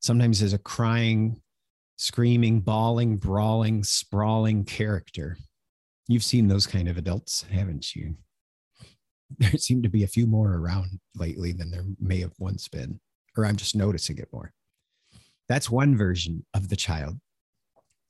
Sometimes 0.00 0.42
as 0.42 0.52
a 0.52 0.58
crying, 0.58 1.40
screaming, 1.96 2.60
bawling, 2.60 3.16
brawling, 3.16 3.82
sprawling 3.82 4.64
character. 4.64 5.36
You've 6.06 6.24
seen 6.24 6.48
those 6.48 6.66
kind 6.66 6.88
of 6.88 6.96
adults, 6.96 7.44
haven't 7.50 7.94
you? 7.94 8.16
there 9.38 9.50
seem 9.52 9.82
to 9.82 9.88
be 9.88 10.04
a 10.04 10.08
few 10.08 10.26
more 10.26 10.54
around 10.54 11.00
lately 11.14 11.52
than 11.52 11.70
there 11.70 11.84
may 12.00 12.20
have 12.20 12.32
once 12.38 12.68
been, 12.68 13.00
or 13.36 13.44
I'm 13.44 13.56
just 13.56 13.76
noticing 13.76 14.18
it 14.18 14.28
more. 14.32 14.52
That's 15.48 15.70
one 15.70 15.96
version 15.96 16.44
of 16.54 16.68
the 16.68 16.76
child. 16.76 17.18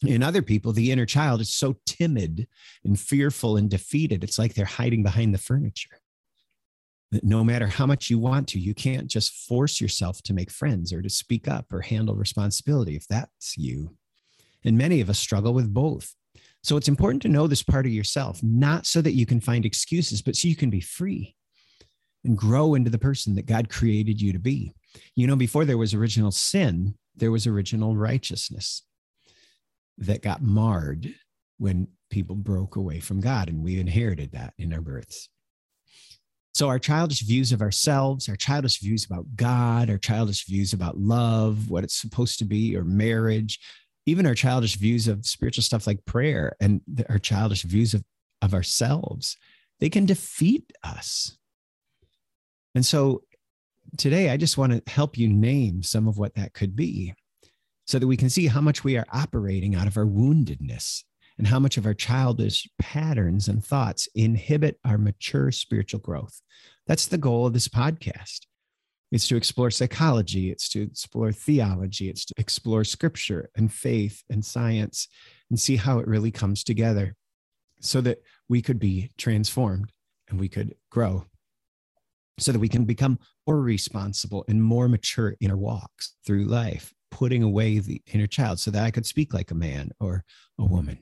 In 0.06 0.22
other 0.22 0.42
people, 0.42 0.72
the 0.72 0.92
inner 0.92 1.06
child 1.06 1.40
is 1.40 1.52
so 1.52 1.76
timid 1.84 2.46
and 2.84 2.98
fearful 2.98 3.56
and 3.56 3.68
defeated, 3.68 4.22
it's 4.22 4.38
like 4.38 4.54
they're 4.54 4.64
hiding 4.64 5.02
behind 5.02 5.34
the 5.34 5.38
furniture. 5.38 6.00
That 7.10 7.24
no 7.24 7.42
matter 7.42 7.66
how 7.66 7.86
much 7.86 8.10
you 8.10 8.18
want 8.18 8.48
to, 8.48 8.60
you 8.60 8.74
can't 8.74 9.08
just 9.08 9.32
force 9.32 9.80
yourself 9.80 10.22
to 10.22 10.34
make 10.34 10.50
friends 10.50 10.92
or 10.92 11.02
to 11.02 11.08
speak 11.08 11.48
up 11.48 11.72
or 11.72 11.80
handle 11.80 12.14
responsibility 12.14 12.94
if 12.94 13.08
that's 13.08 13.56
you. 13.56 13.96
And 14.64 14.78
many 14.78 15.00
of 15.00 15.10
us 15.10 15.18
struggle 15.18 15.54
with 15.54 15.72
both. 15.72 16.14
So 16.62 16.76
it's 16.76 16.88
important 16.88 17.22
to 17.22 17.28
know 17.28 17.46
this 17.46 17.62
part 17.62 17.86
of 17.86 17.92
yourself, 17.92 18.40
not 18.42 18.86
so 18.86 19.00
that 19.00 19.14
you 19.14 19.26
can 19.26 19.40
find 19.40 19.64
excuses, 19.64 20.22
but 20.22 20.36
so 20.36 20.48
you 20.48 20.56
can 20.56 20.70
be 20.70 20.80
free 20.80 21.34
and 22.24 22.36
grow 22.36 22.74
into 22.74 22.90
the 22.90 22.98
person 22.98 23.34
that 23.36 23.46
God 23.46 23.68
created 23.68 24.20
you 24.20 24.32
to 24.32 24.38
be. 24.38 24.74
You 25.14 25.26
know, 25.26 25.36
before 25.36 25.64
there 25.64 25.78
was 25.78 25.94
original 25.94 26.30
sin, 26.30 26.94
there 27.18 27.30
was 27.30 27.46
original 27.46 27.96
righteousness 27.96 28.82
that 29.98 30.22
got 30.22 30.42
marred 30.42 31.14
when 31.58 31.88
people 32.10 32.36
broke 32.36 32.76
away 32.76 33.00
from 33.00 33.20
God, 33.20 33.48
and 33.48 33.62
we 33.62 33.80
inherited 33.80 34.32
that 34.32 34.54
in 34.58 34.72
our 34.72 34.80
births. 34.80 35.28
So, 36.54 36.68
our 36.68 36.78
childish 36.78 37.20
views 37.20 37.52
of 37.52 37.60
ourselves, 37.60 38.28
our 38.28 38.36
childish 38.36 38.80
views 38.80 39.04
about 39.04 39.26
God, 39.36 39.90
our 39.90 39.98
childish 39.98 40.46
views 40.46 40.72
about 40.72 40.98
love, 40.98 41.70
what 41.70 41.84
it's 41.84 42.00
supposed 42.00 42.38
to 42.38 42.44
be, 42.44 42.76
or 42.76 42.84
marriage, 42.84 43.60
even 44.06 44.26
our 44.26 44.34
childish 44.34 44.76
views 44.76 45.06
of 45.06 45.26
spiritual 45.26 45.62
stuff 45.62 45.86
like 45.86 46.04
prayer 46.04 46.56
and 46.60 46.80
our 47.08 47.18
childish 47.18 47.62
views 47.62 47.94
of, 47.94 48.02
of 48.40 48.54
ourselves, 48.54 49.36
they 49.80 49.90
can 49.90 50.06
defeat 50.06 50.72
us. 50.82 51.36
And 52.74 52.84
so 52.84 53.22
today, 53.96 54.30
I 54.30 54.36
just 54.36 54.58
want 54.58 54.72
to 54.72 54.92
help 54.92 55.16
you 55.16 55.28
name 55.28 55.82
some 55.82 56.08
of 56.08 56.18
what 56.18 56.34
that 56.34 56.52
could 56.52 56.76
be 56.76 57.14
so 57.86 57.98
that 57.98 58.06
we 58.06 58.16
can 58.16 58.28
see 58.28 58.46
how 58.46 58.60
much 58.60 58.84
we 58.84 58.96
are 58.96 59.06
operating 59.12 59.74
out 59.74 59.86
of 59.86 59.96
our 59.96 60.04
woundedness 60.04 61.02
and 61.38 61.46
how 61.46 61.58
much 61.58 61.76
of 61.76 61.86
our 61.86 61.94
childish 61.94 62.68
patterns 62.78 63.48
and 63.48 63.64
thoughts 63.64 64.08
inhibit 64.14 64.78
our 64.84 64.98
mature 64.98 65.50
spiritual 65.52 66.00
growth. 66.00 66.42
That's 66.86 67.06
the 67.06 67.18
goal 67.18 67.46
of 67.46 67.52
this 67.52 67.68
podcast. 67.68 68.40
It's 69.10 69.26
to 69.28 69.36
explore 69.36 69.70
psychology, 69.70 70.50
it's 70.50 70.68
to 70.70 70.82
explore 70.82 71.32
theology, 71.32 72.10
it's 72.10 72.26
to 72.26 72.34
explore 72.36 72.84
scripture 72.84 73.48
and 73.56 73.72
faith 73.72 74.22
and 74.28 74.44
science 74.44 75.08
and 75.48 75.58
see 75.58 75.76
how 75.76 75.98
it 75.98 76.06
really 76.06 76.30
comes 76.30 76.62
together 76.62 77.14
so 77.80 78.00
that 78.02 78.18
we 78.48 78.60
could 78.60 78.78
be 78.78 79.10
transformed 79.16 79.90
and 80.28 80.38
we 80.38 80.48
could 80.48 80.74
grow, 80.90 81.24
so 82.38 82.52
that 82.52 82.58
we 82.58 82.68
can 82.68 82.84
become 82.84 83.18
more 83.46 83.60
responsible 83.60 84.44
and 84.48 84.62
more 84.62 84.88
mature 84.88 85.34
in 85.40 85.50
our 85.50 85.56
walks 85.56 86.14
through 86.26 86.44
life, 86.44 86.92
putting 87.10 87.42
away 87.42 87.78
the 87.78 88.02
inner 88.12 88.26
child 88.26 88.60
so 88.60 88.70
that 88.70 88.84
I 88.84 88.90
could 88.90 89.06
speak 89.06 89.34
like 89.34 89.50
a 89.50 89.56
man 89.56 89.90
or 90.00 90.24
a 90.58 90.64
woman. 90.64 90.98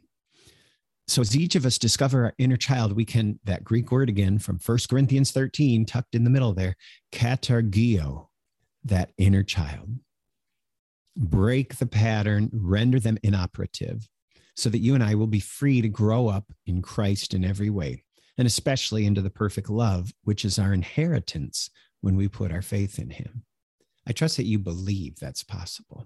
So 1.08 1.20
as 1.22 1.36
each 1.36 1.54
of 1.54 1.64
us 1.64 1.78
discover 1.78 2.24
our 2.24 2.34
inner 2.38 2.56
child, 2.56 2.92
we 2.92 3.04
can, 3.04 3.38
that 3.44 3.62
Greek 3.62 3.92
word 3.92 4.08
again 4.08 4.38
from 4.38 4.58
First 4.58 4.88
Corinthians 4.88 5.30
13, 5.30 5.86
tucked 5.86 6.14
in 6.14 6.24
the 6.24 6.30
middle 6.30 6.52
there, 6.52 6.74
katargio, 7.12 8.26
that 8.84 9.12
inner 9.16 9.44
child. 9.44 10.00
Break 11.16 11.76
the 11.76 11.86
pattern, 11.86 12.50
render 12.52 12.98
them 12.98 13.18
inoperative, 13.22 14.08
so 14.56 14.68
that 14.68 14.78
you 14.78 14.94
and 14.94 15.04
I 15.04 15.14
will 15.14 15.28
be 15.28 15.40
free 15.40 15.80
to 15.80 15.88
grow 15.88 16.28
up 16.28 16.52
in 16.66 16.82
Christ 16.82 17.34
in 17.34 17.44
every 17.44 17.70
way, 17.70 18.02
and 18.38 18.46
especially 18.46 19.06
into 19.06 19.22
the 19.22 19.30
perfect 19.30 19.70
love, 19.70 20.12
which 20.24 20.44
is 20.44 20.58
our 20.58 20.72
inheritance 20.72 21.70
when 22.00 22.16
we 22.16 22.28
put 22.28 22.52
our 22.52 22.62
faith 22.62 22.98
in 22.98 23.10
Him. 23.10 23.44
I 24.06 24.12
trust 24.12 24.36
that 24.36 24.46
you 24.46 24.58
believe 24.58 25.16
that's 25.16 25.42
possible. 25.42 26.04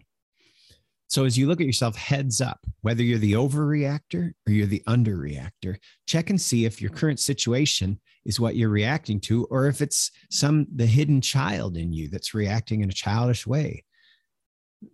So 1.08 1.24
as 1.24 1.36
you 1.36 1.48
look 1.48 1.60
at 1.60 1.66
yourself, 1.66 1.96
heads 1.96 2.40
up, 2.40 2.60
whether 2.82 3.02
you're 3.02 3.18
the 3.18 3.32
overreactor 3.32 4.32
or 4.46 4.52
you're 4.52 4.68
the 4.68 4.82
underreactor, 4.86 5.76
check 6.06 6.30
and 6.30 6.40
see 6.40 6.64
if 6.64 6.80
your 6.80 6.92
current 6.92 7.18
situation 7.18 8.00
is 8.24 8.38
what 8.38 8.54
you're 8.54 8.68
reacting 8.68 9.18
to, 9.22 9.44
or 9.50 9.66
if 9.66 9.80
it's 9.80 10.12
some 10.30 10.68
the 10.76 10.86
hidden 10.86 11.20
child 11.20 11.76
in 11.76 11.92
you 11.92 12.08
that's 12.08 12.32
reacting 12.32 12.82
in 12.82 12.90
a 12.90 12.92
childish 12.92 13.44
way 13.44 13.84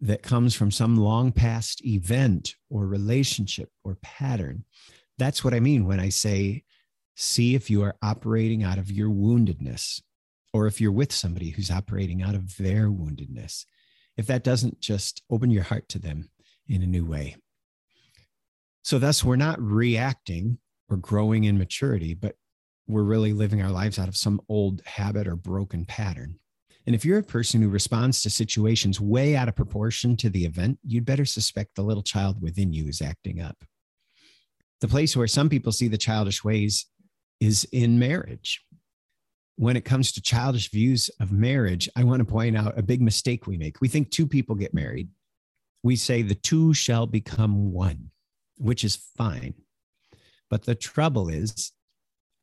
that 0.00 0.22
comes 0.22 0.54
from 0.54 0.70
some 0.70 0.96
long 0.96 1.32
past 1.32 1.84
event 1.84 2.54
or 2.70 2.86
relationship 2.86 3.68
or 3.84 3.98
pattern. 4.00 4.64
That's 5.18 5.44
what 5.44 5.54
I 5.54 5.60
mean 5.60 5.86
when 5.86 6.00
I 6.00 6.08
say, 6.08 6.64
see 7.16 7.56
if 7.56 7.68
you 7.68 7.82
are 7.82 7.96
operating 8.02 8.62
out 8.62 8.78
of 8.78 8.92
your 8.92 9.08
woundedness, 9.08 10.00
or 10.52 10.68
if 10.68 10.80
you're 10.80 10.92
with 10.92 11.12
somebody 11.12 11.50
who's 11.50 11.70
operating 11.70 12.22
out 12.22 12.36
of 12.36 12.56
their 12.56 12.88
woundedness 12.88 13.64
if 14.16 14.26
that 14.26 14.44
doesn't 14.44 14.80
just 14.80 15.22
open 15.30 15.50
your 15.50 15.62
heart 15.62 15.88
to 15.90 15.98
them 15.98 16.30
in 16.68 16.82
a 16.82 16.86
new 16.86 17.04
way. 17.04 17.36
So, 18.82 18.98
thus, 18.98 19.24
we're 19.24 19.36
not 19.36 19.60
reacting 19.60 20.58
or 20.88 20.96
growing 20.96 21.44
in 21.44 21.58
maturity, 21.58 22.14
but 22.14 22.36
we're 22.86 23.02
really 23.02 23.32
living 23.32 23.60
our 23.60 23.70
lives 23.70 23.98
out 23.98 24.08
of 24.08 24.16
some 24.16 24.40
old 24.48 24.80
habit 24.86 25.26
or 25.26 25.36
broken 25.36 25.84
pattern. 25.84 26.38
And 26.86 26.94
if 26.94 27.04
you're 27.04 27.18
a 27.18 27.24
person 27.24 27.60
who 27.60 27.68
responds 27.68 28.22
to 28.22 28.30
situations 28.30 29.00
way 29.00 29.34
out 29.34 29.48
of 29.48 29.56
proportion 29.56 30.16
to 30.18 30.30
the 30.30 30.44
event, 30.44 30.78
you'd 30.86 31.04
better 31.04 31.24
suspect 31.24 31.74
the 31.74 31.82
little 31.82 32.04
child 32.04 32.40
within 32.40 32.72
you 32.72 32.86
is 32.86 33.02
acting 33.02 33.40
up. 33.40 33.56
The 34.80 34.88
place 34.88 35.16
where 35.16 35.26
some 35.26 35.48
people 35.48 35.72
see 35.72 35.88
the 35.88 35.98
childish 35.98 36.44
ways 36.44 36.86
is 37.40 37.64
in 37.72 37.98
marriage 37.98 38.66
when 39.56 39.76
it 39.76 39.84
comes 39.84 40.12
to 40.12 40.22
childish 40.22 40.70
views 40.70 41.10
of 41.18 41.32
marriage, 41.32 41.88
I 41.96 42.04
want 42.04 42.20
to 42.20 42.26
point 42.26 42.56
out 42.56 42.78
a 42.78 42.82
big 42.82 43.00
mistake 43.00 43.46
we 43.46 43.56
make. 43.56 43.80
We 43.80 43.88
think 43.88 44.10
two 44.10 44.26
people 44.26 44.54
get 44.54 44.74
married. 44.74 45.08
We 45.82 45.96
say 45.96 46.22
the 46.22 46.34
two 46.34 46.74
shall 46.74 47.06
become 47.06 47.72
one, 47.72 48.10
which 48.58 48.84
is 48.84 48.96
fine. 49.16 49.54
But 50.50 50.64
the 50.64 50.74
trouble 50.74 51.28
is, 51.28 51.72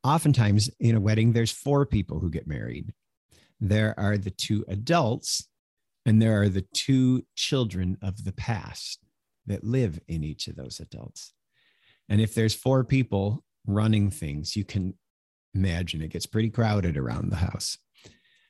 oftentimes 0.02 0.68
in 0.80 0.96
a 0.96 1.00
wedding, 1.00 1.32
there's 1.32 1.52
four 1.52 1.86
people 1.86 2.18
who 2.18 2.30
get 2.30 2.48
married. 2.48 2.92
There 3.60 3.98
are 3.98 4.18
the 4.18 4.30
two 4.30 4.64
adults, 4.66 5.48
and 6.04 6.20
there 6.20 6.42
are 6.42 6.48
the 6.48 6.66
two 6.74 7.24
children 7.36 7.96
of 8.02 8.24
the 8.24 8.32
past 8.32 8.98
that 9.46 9.62
live 9.62 10.00
in 10.08 10.24
each 10.24 10.48
of 10.48 10.56
those 10.56 10.80
adults. 10.80 11.32
And 12.08 12.20
if 12.20 12.34
there's 12.34 12.54
four 12.54 12.82
people 12.82 13.44
running 13.66 14.10
things, 14.10 14.56
you 14.56 14.64
can 14.64 14.94
imagine 15.54 16.02
it 16.02 16.10
gets 16.10 16.26
pretty 16.26 16.50
crowded 16.50 16.96
around 16.96 17.30
the 17.30 17.36
house. 17.36 17.78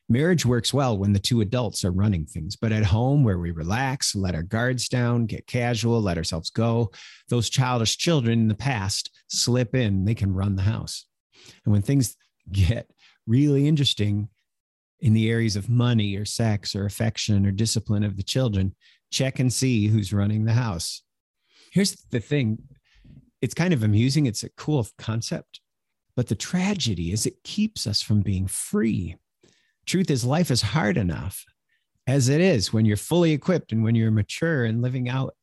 Marriage 0.09 0.45
works 0.45 0.75
well 0.75 0.99
when 0.99 1.15
the 1.15 1.19
two 1.19 1.41
adults 1.41 1.83
are 1.83 1.91
running 1.91 2.27
things, 2.27 2.57
but 2.57 2.73
at 2.73 2.85
home 2.85 3.25
where 3.25 3.39
we 3.39 3.51
relax, 3.51 4.15
let 4.15 4.35
our 4.35 4.43
guards 4.43 4.87
down, 4.89 5.25
get 5.25 5.47
casual, 5.47 6.01
let 6.03 6.19
ourselves 6.19 6.51
go, 6.51 6.91
those 7.31 7.49
childish 7.49 7.97
children 7.97 8.41
in 8.41 8.49
the 8.49 8.55
past 8.55 9.11
slip 9.29 9.75
in, 9.75 10.05
they 10.05 10.15
can 10.15 10.35
run 10.35 10.57
the 10.57 10.63
house. 10.63 11.07
And 11.65 11.73
when 11.73 11.81
things 11.81 12.17
get 12.53 12.91
really 13.27 13.67
interesting 13.67 14.29
in 15.01 15.15
the 15.15 15.31
areas 15.31 15.57
of 15.57 15.71
money 15.71 16.17
or 16.17 16.27
sex 16.27 16.75
or 16.75 16.85
affection 16.85 17.47
or 17.47 17.51
discipline 17.51 18.05
of 18.05 18.19
the 18.19 18.23
children, 18.23 18.75
check 19.11 19.39
and 19.39 19.53
see 19.53 19.87
who's 19.87 20.13
running 20.13 20.45
the 20.45 20.53
house. 20.53 21.03
Here's 21.73 21.93
the 22.11 22.21
thing 22.21 22.59
it's 23.45 23.53
kind 23.53 23.75
of 23.75 23.83
amusing. 23.83 24.25
It's 24.25 24.43
a 24.43 24.49
cool 24.49 24.87
concept. 24.97 25.61
But 26.17 26.29
the 26.29 26.35
tragedy 26.35 27.13
is 27.13 27.27
it 27.27 27.43
keeps 27.45 27.87
us 27.87 28.01
from 28.01 28.23
being 28.23 28.47
free. 28.47 29.17
Truth 29.85 30.11
is, 30.11 30.25
life 30.25 30.51
is 30.51 30.63
hard 30.63 30.97
enough 30.97 31.45
as 32.07 32.31
it 32.31 32.41
is 32.41 32.73
when 32.73 32.87
you're 32.87 32.97
fully 32.97 33.33
equipped 33.33 33.71
and 33.71 33.85
when 33.85 33.95
you're 33.95 34.11
mature 34.11 34.65
and 34.65 34.81
living 34.81 35.11
out 35.11 35.35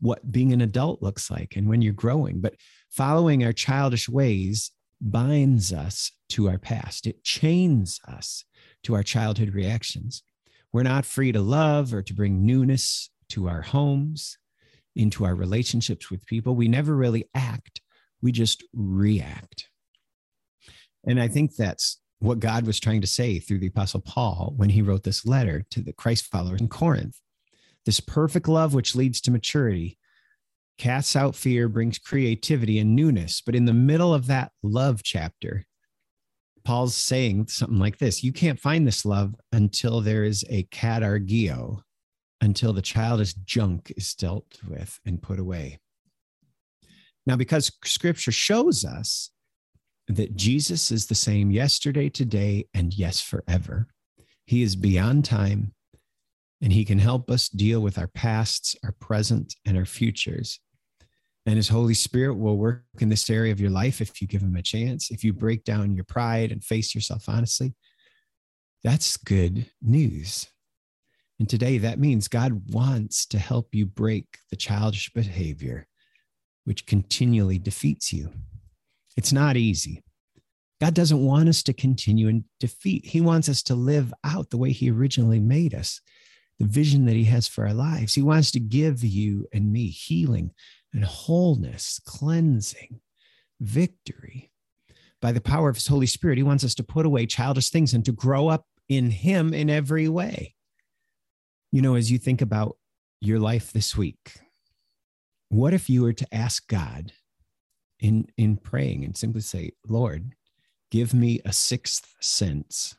what 0.00 0.32
being 0.32 0.54
an 0.54 0.62
adult 0.62 1.02
looks 1.02 1.30
like 1.30 1.54
and 1.54 1.68
when 1.68 1.82
you're 1.82 1.92
growing. 1.92 2.40
But 2.40 2.54
following 2.88 3.44
our 3.44 3.52
childish 3.52 4.08
ways 4.08 4.70
binds 5.02 5.74
us 5.74 6.10
to 6.30 6.48
our 6.48 6.58
past, 6.58 7.06
it 7.06 7.22
chains 7.22 8.00
us 8.08 8.44
to 8.84 8.94
our 8.94 9.02
childhood 9.02 9.52
reactions. 9.52 10.22
We're 10.72 10.84
not 10.84 11.04
free 11.04 11.32
to 11.32 11.40
love 11.42 11.92
or 11.92 12.00
to 12.00 12.14
bring 12.14 12.46
newness 12.46 13.10
to 13.28 13.46
our 13.46 13.60
homes, 13.60 14.38
into 14.94 15.24
our 15.24 15.34
relationships 15.34 16.10
with 16.10 16.26
people. 16.26 16.54
We 16.54 16.68
never 16.68 16.94
really 16.94 17.24
act, 17.34 17.80
we 18.20 18.32
just 18.32 18.62
react. 18.72 19.68
And 21.04 21.20
I 21.20 21.28
think 21.28 21.56
that's 21.56 22.00
what 22.20 22.38
God 22.38 22.66
was 22.66 22.78
trying 22.78 23.00
to 23.00 23.06
say 23.06 23.40
through 23.40 23.58
the 23.58 23.66
Apostle 23.66 24.00
Paul 24.00 24.54
when 24.56 24.70
he 24.70 24.82
wrote 24.82 25.02
this 25.02 25.26
letter 25.26 25.64
to 25.70 25.80
the 25.80 25.92
Christ 25.92 26.26
followers 26.26 26.60
in 26.60 26.68
Corinth. 26.68 27.18
This 27.84 27.98
perfect 27.98 28.46
love, 28.46 28.74
which 28.74 28.94
leads 28.94 29.20
to 29.22 29.32
maturity, 29.32 29.98
casts 30.78 31.16
out 31.16 31.34
fear, 31.34 31.68
brings 31.68 31.98
creativity 31.98 32.78
and 32.78 32.94
newness. 32.94 33.42
But 33.44 33.56
in 33.56 33.64
the 33.64 33.72
middle 33.72 34.14
of 34.14 34.28
that 34.28 34.52
love 34.62 35.02
chapter, 35.02 35.66
Paul's 36.64 36.96
saying 36.96 37.48
something 37.48 37.78
like 37.78 37.98
this 37.98 38.22
You 38.22 38.32
can't 38.32 38.60
find 38.60 38.86
this 38.86 39.04
love 39.04 39.34
until 39.52 40.00
there 40.00 40.24
is 40.24 40.44
a 40.48 40.64
katargio, 40.64 41.80
until 42.42 42.72
the 42.72 42.82
childish 42.82 43.34
junk 43.34 43.92
is 43.96 44.14
dealt 44.14 44.58
with 44.68 44.98
and 45.06 45.22
put 45.22 45.38
away. 45.38 45.78
Now, 47.24 47.36
because 47.36 47.72
scripture 47.84 48.32
shows 48.32 48.84
us 48.84 49.30
that 50.08 50.34
Jesus 50.34 50.90
is 50.90 51.06
the 51.06 51.14
same 51.14 51.52
yesterday, 51.52 52.08
today, 52.08 52.66
and 52.74 52.92
yes, 52.92 53.20
forever. 53.20 53.86
He 54.44 54.62
is 54.62 54.74
beyond 54.74 55.24
time, 55.24 55.72
and 56.60 56.72
He 56.72 56.84
can 56.84 56.98
help 56.98 57.30
us 57.30 57.48
deal 57.48 57.80
with 57.80 57.96
our 57.96 58.08
pasts, 58.08 58.74
our 58.82 58.92
present, 58.92 59.54
and 59.64 59.78
our 59.78 59.86
futures. 59.86 60.58
And 61.46 61.54
His 61.54 61.68
Holy 61.68 61.94
Spirit 61.94 62.34
will 62.34 62.56
work 62.56 62.82
in 62.98 63.08
this 63.08 63.30
area 63.30 63.52
of 63.52 63.60
your 63.60 63.70
life 63.70 64.00
if 64.00 64.20
you 64.20 64.26
give 64.26 64.42
Him 64.42 64.56
a 64.56 64.62
chance, 64.62 65.12
if 65.12 65.22
you 65.22 65.32
break 65.32 65.62
down 65.62 65.94
your 65.94 66.04
pride 66.04 66.50
and 66.50 66.62
face 66.62 66.92
yourself 66.92 67.28
honestly. 67.28 67.74
That's 68.82 69.16
good 69.16 69.70
news. 69.80 70.48
And 71.42 71.48
today, 71.48 71.78
that 71.78 71.98
means 71.98 72.28
God 72.28 72.72
wants 72.72 73.26
to 73.26 73.36
help 73.36 73.74
you 73.74 73.84
break 73.84 74.38
the 74.50 74.54
childish 74.54 75.12
behavior 75.12 75.88
which 76.62 76.86
continually 76.86 77.58
defeats 77.58 78.12
you. 78.12 78.32
It's 79.16 79.32
not 79.32 79.56
easy. 79.56 80.04
God 80.80 80.94
doesn't 80.94 81.26
want 81.26 81.48
us 81.48 81.64
to 81.64 81.72
continue 81.72 82.28
in 82.28 82.44
defeat. 82.60 83.06
He 83.06 83.20
wants 83.20 83.48
us 83.48 83.60
to 83.64 83.74
live 83.74 84.14
out 84.22 84.50
the 84.50 84.56
way 84.56 84.70
He 84.70 84.88
originally 84.88 85.40
made 85.40 85.74
us, 85.74 86.00
the 86.60 86.64
vision 86.64 87.06
that 87.06 87.16
He 87.16 87.24
has 87.24 87.48
for 87.48 87.66
our 87.66 87.74
lives. 87.74 88.14
He 88.14 88.22
wants 88.22 88.52
to 88.52 88.60
give 88.60 89.02
you 89.02 89.48
and 89.52 89.72
me 89.72 89.88
healing 89.88 90.52
and 90.94 91.04
wholeness, 91.04 92.00
cleansing, 92.06 93.00
victory. 93.60 94.52
By 95.20 95.32
the 95.32 95.40
power 95.40 95.68
of 95.68 95.74
His 95.74 95.88
Holy 95.88 96.06
Spirit, 96.06 96.38
He 96.38 96.44
wants 96.44 96.62
us 96.62 96.76
to 96.76 96.84
put 96.84 97.04
away 97.04 97.26
childish 97.26 97.70
things 97.70 97.94
and 97.94 98.04
to 98.04 98.12
grow 98.12 98.46
up 98.46 98.64
in 98.88 99.10
Him 99.10 99.52
in 99.52 99.68
every 99.68 100.08
way. 100.08 100.54
You 101.72 101.82
know, 101.82 101.96
as 101.96 102.12
you 102.12 102.18
think 102.18 102.40
about 102.40 102.76
your 103.20 103.40
life 103.40 103.72
this 103.72 103.96
week, 103.96 104.38
what 105.48 105.74
if 105.74 105.90
you 105.90 106.02
were 106.02 106.12
to 106.12 106.34
ask 106.34 106.68
God 106.68 107.12
in 107.98 108.26
in 108.36 108.56
praying 108.56 109.04
and 109.04 109.16
simply 109.16 109.40
say 109.40 109.70
lord 109.86 110.34
give 110.90 111.14
me 111.14 111.40
a 111.44 111.52
sixth 111.52 112.14
sense 112.20 112.96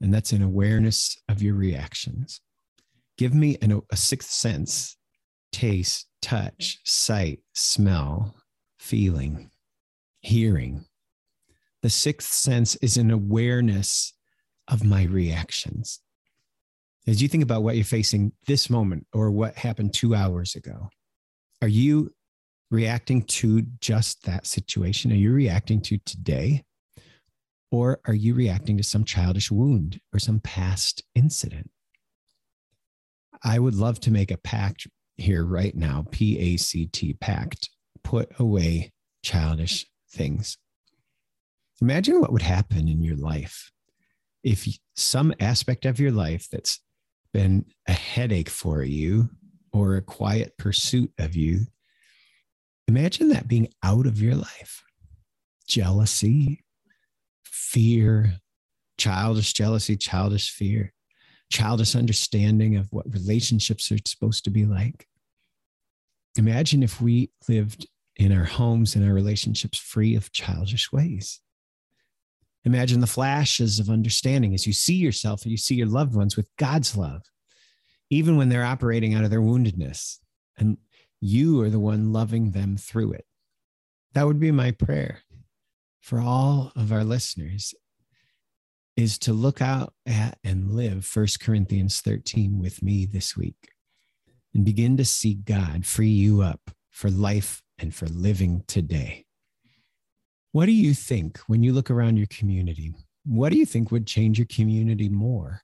and 0.00 0.14
that's 0.14 0.32
an 0.32 0.42
awareness 0.42 1.16
of 1.28 1.42
your 1.42 1.54
reactions. 1.54 2.40
Give 3.16 3.34
me 3.34 3.58
an, 3.60 3.80
a 3.90 3.96
sixth 3.96 4.30
sense 4.30 4.96
taste 5.50 6.06
touch 6.22 6.78
sight 6.84 7.40
smell 7.54 8.36
feeling 8.78 9.50
hearing. 10.20 10.84
The 11.82 11.90
sixth 11.90 12.32
sense 12.32 12.76
is 12.76 12.96
an 12.96 13.10
awareness 13.10 14.12
of 14.68 14.84
my 14.84 15.04
reactions 15.04 16.00
as 17.06 17.22
you 17.22 17.28
think 17.28 17.42
about 17.42 17.62
what 17.62 17.76
you're 17.76 17.84
facing 17.84 18.32
this 18.46 18.68
moment 18.68 19.06
or 19.12 19.30
what 19.30 19.56
happened 19.56 19.94
two 19.94 20.14
hours 20.14 20.54
ago 20.54 20.90
are 21.60 21.68
you 21.68 22.12
reacting 22.70 23.22
to 23.22 23.62
just 23.80 24.24
that 24.24 24.46
situation? 24.46 25.10
Are 25.12 25.16
you 25.16 25.32
reacting 25.32 25.80
to 25.82 25.98
today? 25.98 26.64
Or 27.70 28.00
are 28.06 28.14
you 28.14 28.34
reacting 28.34 28.76
to 28.78 28.82
some 28.82 29.04
childish 29.04 29.50
wound 29.50 30.00
or 30.12 30.18
some 30.18 30.40
past 30.40 31.02
incident? 31.14 31.70
I 33.42 33.58
would 33.58 33.74
love 33.74 34.00
to 34.00 34.10
make 34.10 34.30
a 34.30 34.38
pact 34.38 34.86
here 35.16 35.44
right 35.44 35.74
now 35.74 36.06
P 36.10 36.38
A 36.38 36.56
C 36.56 36.86
T, 36.86 37.14
pact, 37.14 37.70
put 38.02 38.30
away 38.38 38.92
childish 39.22 39.86
things. 40.10 40.56
Imagine 41.82 42.20
what 42.20 42.32
would 42.32 42.42
happen 42.42 42.88
in 42.88 43.02
your 43.02 43.16
life 43.16 43.70
if 44.42 44.66
some 44.96 45.34
aspect 45.40 45.84
of 45.84 46.00
your 46.00 46.12
life 46.12 46.48
that's 46.50 46.80
been 47.40 47.64
a 47.86 47.92
headache 47.92 48.50
for 48.50 48.82
you 48.82 49.30
or 49.72 49.96
a 49.96 50.02
quiet 50.02 50.56
pursuit 50.58 51.12
of 51.18 51.36
you 51.36 51.66
Imagine 52.88 53.28
that 53.28 53.46
being 53.46 53.68
out 53.82 54.06
of 54.06 54.20
your 54.20 54.34
life. 54.34 54.82
Jealousy, 55.68 56.64
fear, 57.44 58.40
childish 58.96 59.52
jealousy, 59.52 59.94
childish 59.94 60.50
fear, 60.50 60.94
childish 61.52 61.94
understanding 61.94 62.76
of 62.76 62.90
what 62.90 63.12
relationships 63.12 63.92
are 63.92 63.98
supposed 64.06 64.42
to 64.44 64.50
be 64.50 64.64
like. 64.64 65.06
Imagine 66.38 66.82
if 66.82 66.98
we 66.98 67.30
lived 67.46 67.86
in 68.16 68.32
our 68.32 68.44
homes 68.44 68.94
and 68.94 69.06
our 69.06 69.12
relationships 69.12 69.78
free 69.78 70.14
of 70.14 70.32
childish 70.32 70.90
ways. 70.90 71.40
Imagine 72.68 73.00
the 73.00 73.06
flashes 73.06 73.78
of 73.78 73.88
understanding 73.88 74.52
as 74.52 74.66
you 74.66 74.74
see 74.74 74.96
yourself 74.96 75.42
and 75.42 75.50
you 75.50 75.56
see 75.56 75.74
your 75.74 75.86
loved 75.86 76.14
ones 76.14 76.36
with 76.36 76.54
God's 76.58 76.98
love, 76.98 77.22
even 78.10 78.36
when 78.36 78.50
they're 78.50 78.62
operating 78.62 79.14
out 79.14 79.24
of 79.24 79.30
their 79.30 79.40
woundedness. 79.40 80.18
And 80.58 80.76
you 81.18 81.62
are 81.62 81.70
the 81.70 81.80
one 81.80 82.12
loving 82.12 82.50
them 82.50 82.76
through 82.76 83.14
it. 83.14 83.24
That 84.12 84.26
would 84.26 84.38
be 84.38 84.50
my 84.50 84.72
prayer 84.72 85.22
for 86.02 86.20
all 86.20 86.70
of 86.76 86.92
our 86.92 87.04
listeners 87.04 87.72
is 88.98 89.18
to 89.20 89.32
look 89.32 89.62
out 89.62 89.94
at 90.04 90.36
and 90.44 90.72
live 90.72 91.10
1 91.10 91.26
Corinthians 91.40 92.02
13 92.02 92.58
with 92.58 92.82
me 92.82 93.06
this 93.06 93.34
week 93.34 93.72
and 94.54 94.62
begin 94.62 94.98
to 94.98 95.06
see 95.06 95.32
God 95.32 95.86
free 95.86 96.10
you 96.10 96.42
up 96.42 96.70
for 96.90 97.08
life 97.08 97.62
and 97.78 97.94
for 97.94 98.08
living 98.08 98.62
today. 98.66 99.24
What 100.52 100.66
do 100.66 100.72
you 100.72 100.94
think 100.94 101.38
when 101.46 101.62
you 101.62 101.72
look 101.72 101.90
around 101.90 102.16
your 102.16 102.26
community? 102.28 102.94
What 103.24 103.52
do 103.52 103.58
you 103.58 103.66
think 103.66 103.90
would 103.90 104.06
change 104.06 104.38
your 104.38 104.46
community 104.46 105.08
more 105.08 105.62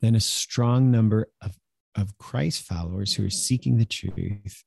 than 0.00 0.14
a 0.14 0.20
strong 0.20 0.90
number 0.90 1.28
of 1.40 1.56
of 1.98 2.16
Christ 2.18 2.62
followers 2.62 3.14
who 3.14 3.26
are 3.26 3.30
seeking 3.30 3.76
the 3.76 3.84
truth, 3.84 4.64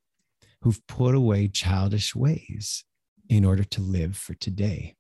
who've 0.62 0.86
put 0.88 1.16
away 1.16 1.48
childish 1.48 2.14
ways 2.14 2.84
in 3.30 3.46
order 3.46 3.64
to 3.64 3.82
live 3.82 4.18
for 4.18 4.34
today. 4.34 4.96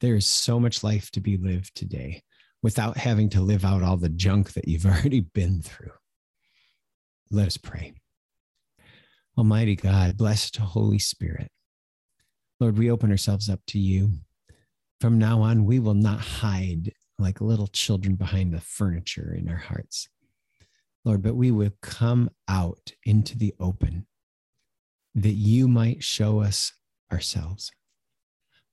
There 0.00 0.14
is 0.14 0.26
so 0.26 0.60
much 0.60 0.84
life 0.84 1.10
to 1.12 1.20
be 1.20 1.36
lived 1.36 1.74
today 1.74 2.22
without 2.62 2.96
having 2.96 3.28
to 3.30 3.40
live 3.40 3.64
out 3.64 3.82
all 3.82 3.96
the 3.96 4.08
junk 4.08 4.52
that 4.52 4.68
you've 4.68 4.86
already 4.86 5.20
been 5.20 5.62
through. 5.62 5.92
Let 7.30 7.48
us 7.48 7.56
pray. 7.56 7.94
Almighty 9.36 9.76
God, 9.76 10.16
blessed 10.16 10.56
Holy 10.56 10.98
Spirit, 10.98 11.50
Lord, 12.60 12.78
we 12.78 12.90
open 12.90 13.10
ourselves 13.10 13.48
up 13.48 13.60
to 13.68 13.78
you. 13.78 14.10
From 15.00 15.18
now 15.18 15.40
on, 15.40 15.64
we 15.64 15.78
will 15.78 15.94
not 15.94 16.20
hide 16.20 16.92
like 17.18 17.40
little 17.40 17.66
children 17.66 18.16
behind 18.16 18.52
the 18.52 18.60
furniture 18.60 19.34
in 19.34 19.48
our 19.48 19.56
hearts. 19.56 20.08
Lord, 21.04 21.22
but 21.22 21.34
we 21.34 21.50
will 21.50 21.72
come 21.80 22.28
out 22.48 22.92
into 23.04 23.38
the 23.38 23.54
open 23.58 24.06
that 25.14 25.30
you 25.30 25.68
might 25.68 26.04
show 26.04 26.40
us 26.40 26.72
ourselves. 27.10 27.72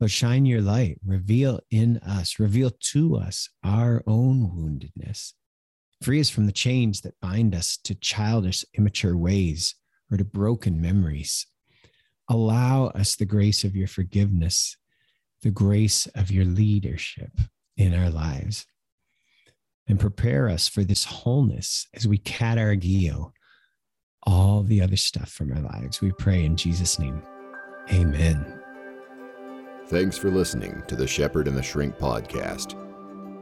Lord, 0.02 0.12
shine 0.12 0.46
your 0.46 0.62
light, 0.62 1.00
reveal 1.06 1.62
in 1.72 1.98
us, 2.00 2.40
reveal 2.40 2.72
to 2.92 3.16
us 3.16 3.50
our 3.64 4.04
own 4.06 4.52
woundedness. 4.52 5.32
Free 6.04 6.20
us 6.20 6.30
from 6.30 6.46
the 6.46 6.52
chains 6.52 7.02
that 7.02 7.20
bind 7.22 7.56
us 7.56 7.78
to 7.86 7.96
childish, 7.96 8.66
immature 8.78 9.16
ways 9.16 9.76
or 10.12 10.18
to 10.18 10.26
broken 10.26 10.80
memories. 10.82 11.48
Allow 12.30 12.88
us 12.88 13.16
the 13.16 13.26
grace 13.26 13.64
of 13.64 13.76
your 13.76 13.88
forgiveness, 13.88 14.78
the 15.42 15.52
grace 15.52 16.08
of 16.08 16.32
your 16.32 16.46
leadership 16.46 17.32
in 17.78 17.94
our 17.94 18.10
lives 18.10 18.66
and 19.88 20.00
prepare 20.00 20.50
us 20.50 20.68
for 20.68 20.84
this 20.84 21.06
wholeness 21.06 21.88
as 21.94 22.08
we 22.08 22.18
katargio 22.18 23.32
all 24.24 24.64
the 24.64 24.82
other 24.82 24.98
stuff 24.98 25.30
from 25.30 25.52
our 25.54 25.62
lives. 25.62 26.02
We 26.02 26.12
pray 26.12 26.44
in 26.44 26.58
Jesus' 26.58 27.00
name. 27.00 27.22
Amen. 27.92 28.62
Thanks 29.88 30.18
for 30.18 30.30
listening 30.30 30.84
to 30.88 30.98
the 30.98 31.08
Shepherd 31.08 31.48
and 31.48 31.56
the 31.56 31.64
Shrink 31.64 31.98
podcast. 31.98 32.76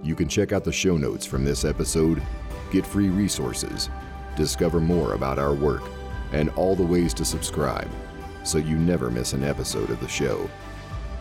You 0.06 0.13
can 0.13 0.30
check 0.30 0.52
out 0.52 0.63
the 0.63 0.71
show 0.71 0.95
notes 0.95 1.26
from 1.26 1.43
this 1.43 1.65
episode, 1.65 2.21
get 2.71 2.86
free 2.86 3.10
resources, 3.10 3.89
discover 4.36 4.80
more 4.80 5.13
about 5.13 5.39
our 5.39 5.56
work, 5.56 5.82
and 6.32 6.52
all 6.52 6.76
the 6.76 6.86
ways 6.86 7.15
to 7.15 7.26
subscribe 7.26 7.89
so 8.46 8.58
you 8.58 8.78
never 8.78 9.12
miss 9.12 9.34
an 9.34 9.44
episode 9.44 9.90
of 9.90 10.00
the 10.00 10.08
show. 10.08 10.50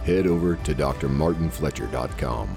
Head 0.05 0.27
over 0.27 0.57
to 0.57 0.75
drmartinfletcher.com. 0.75 2.57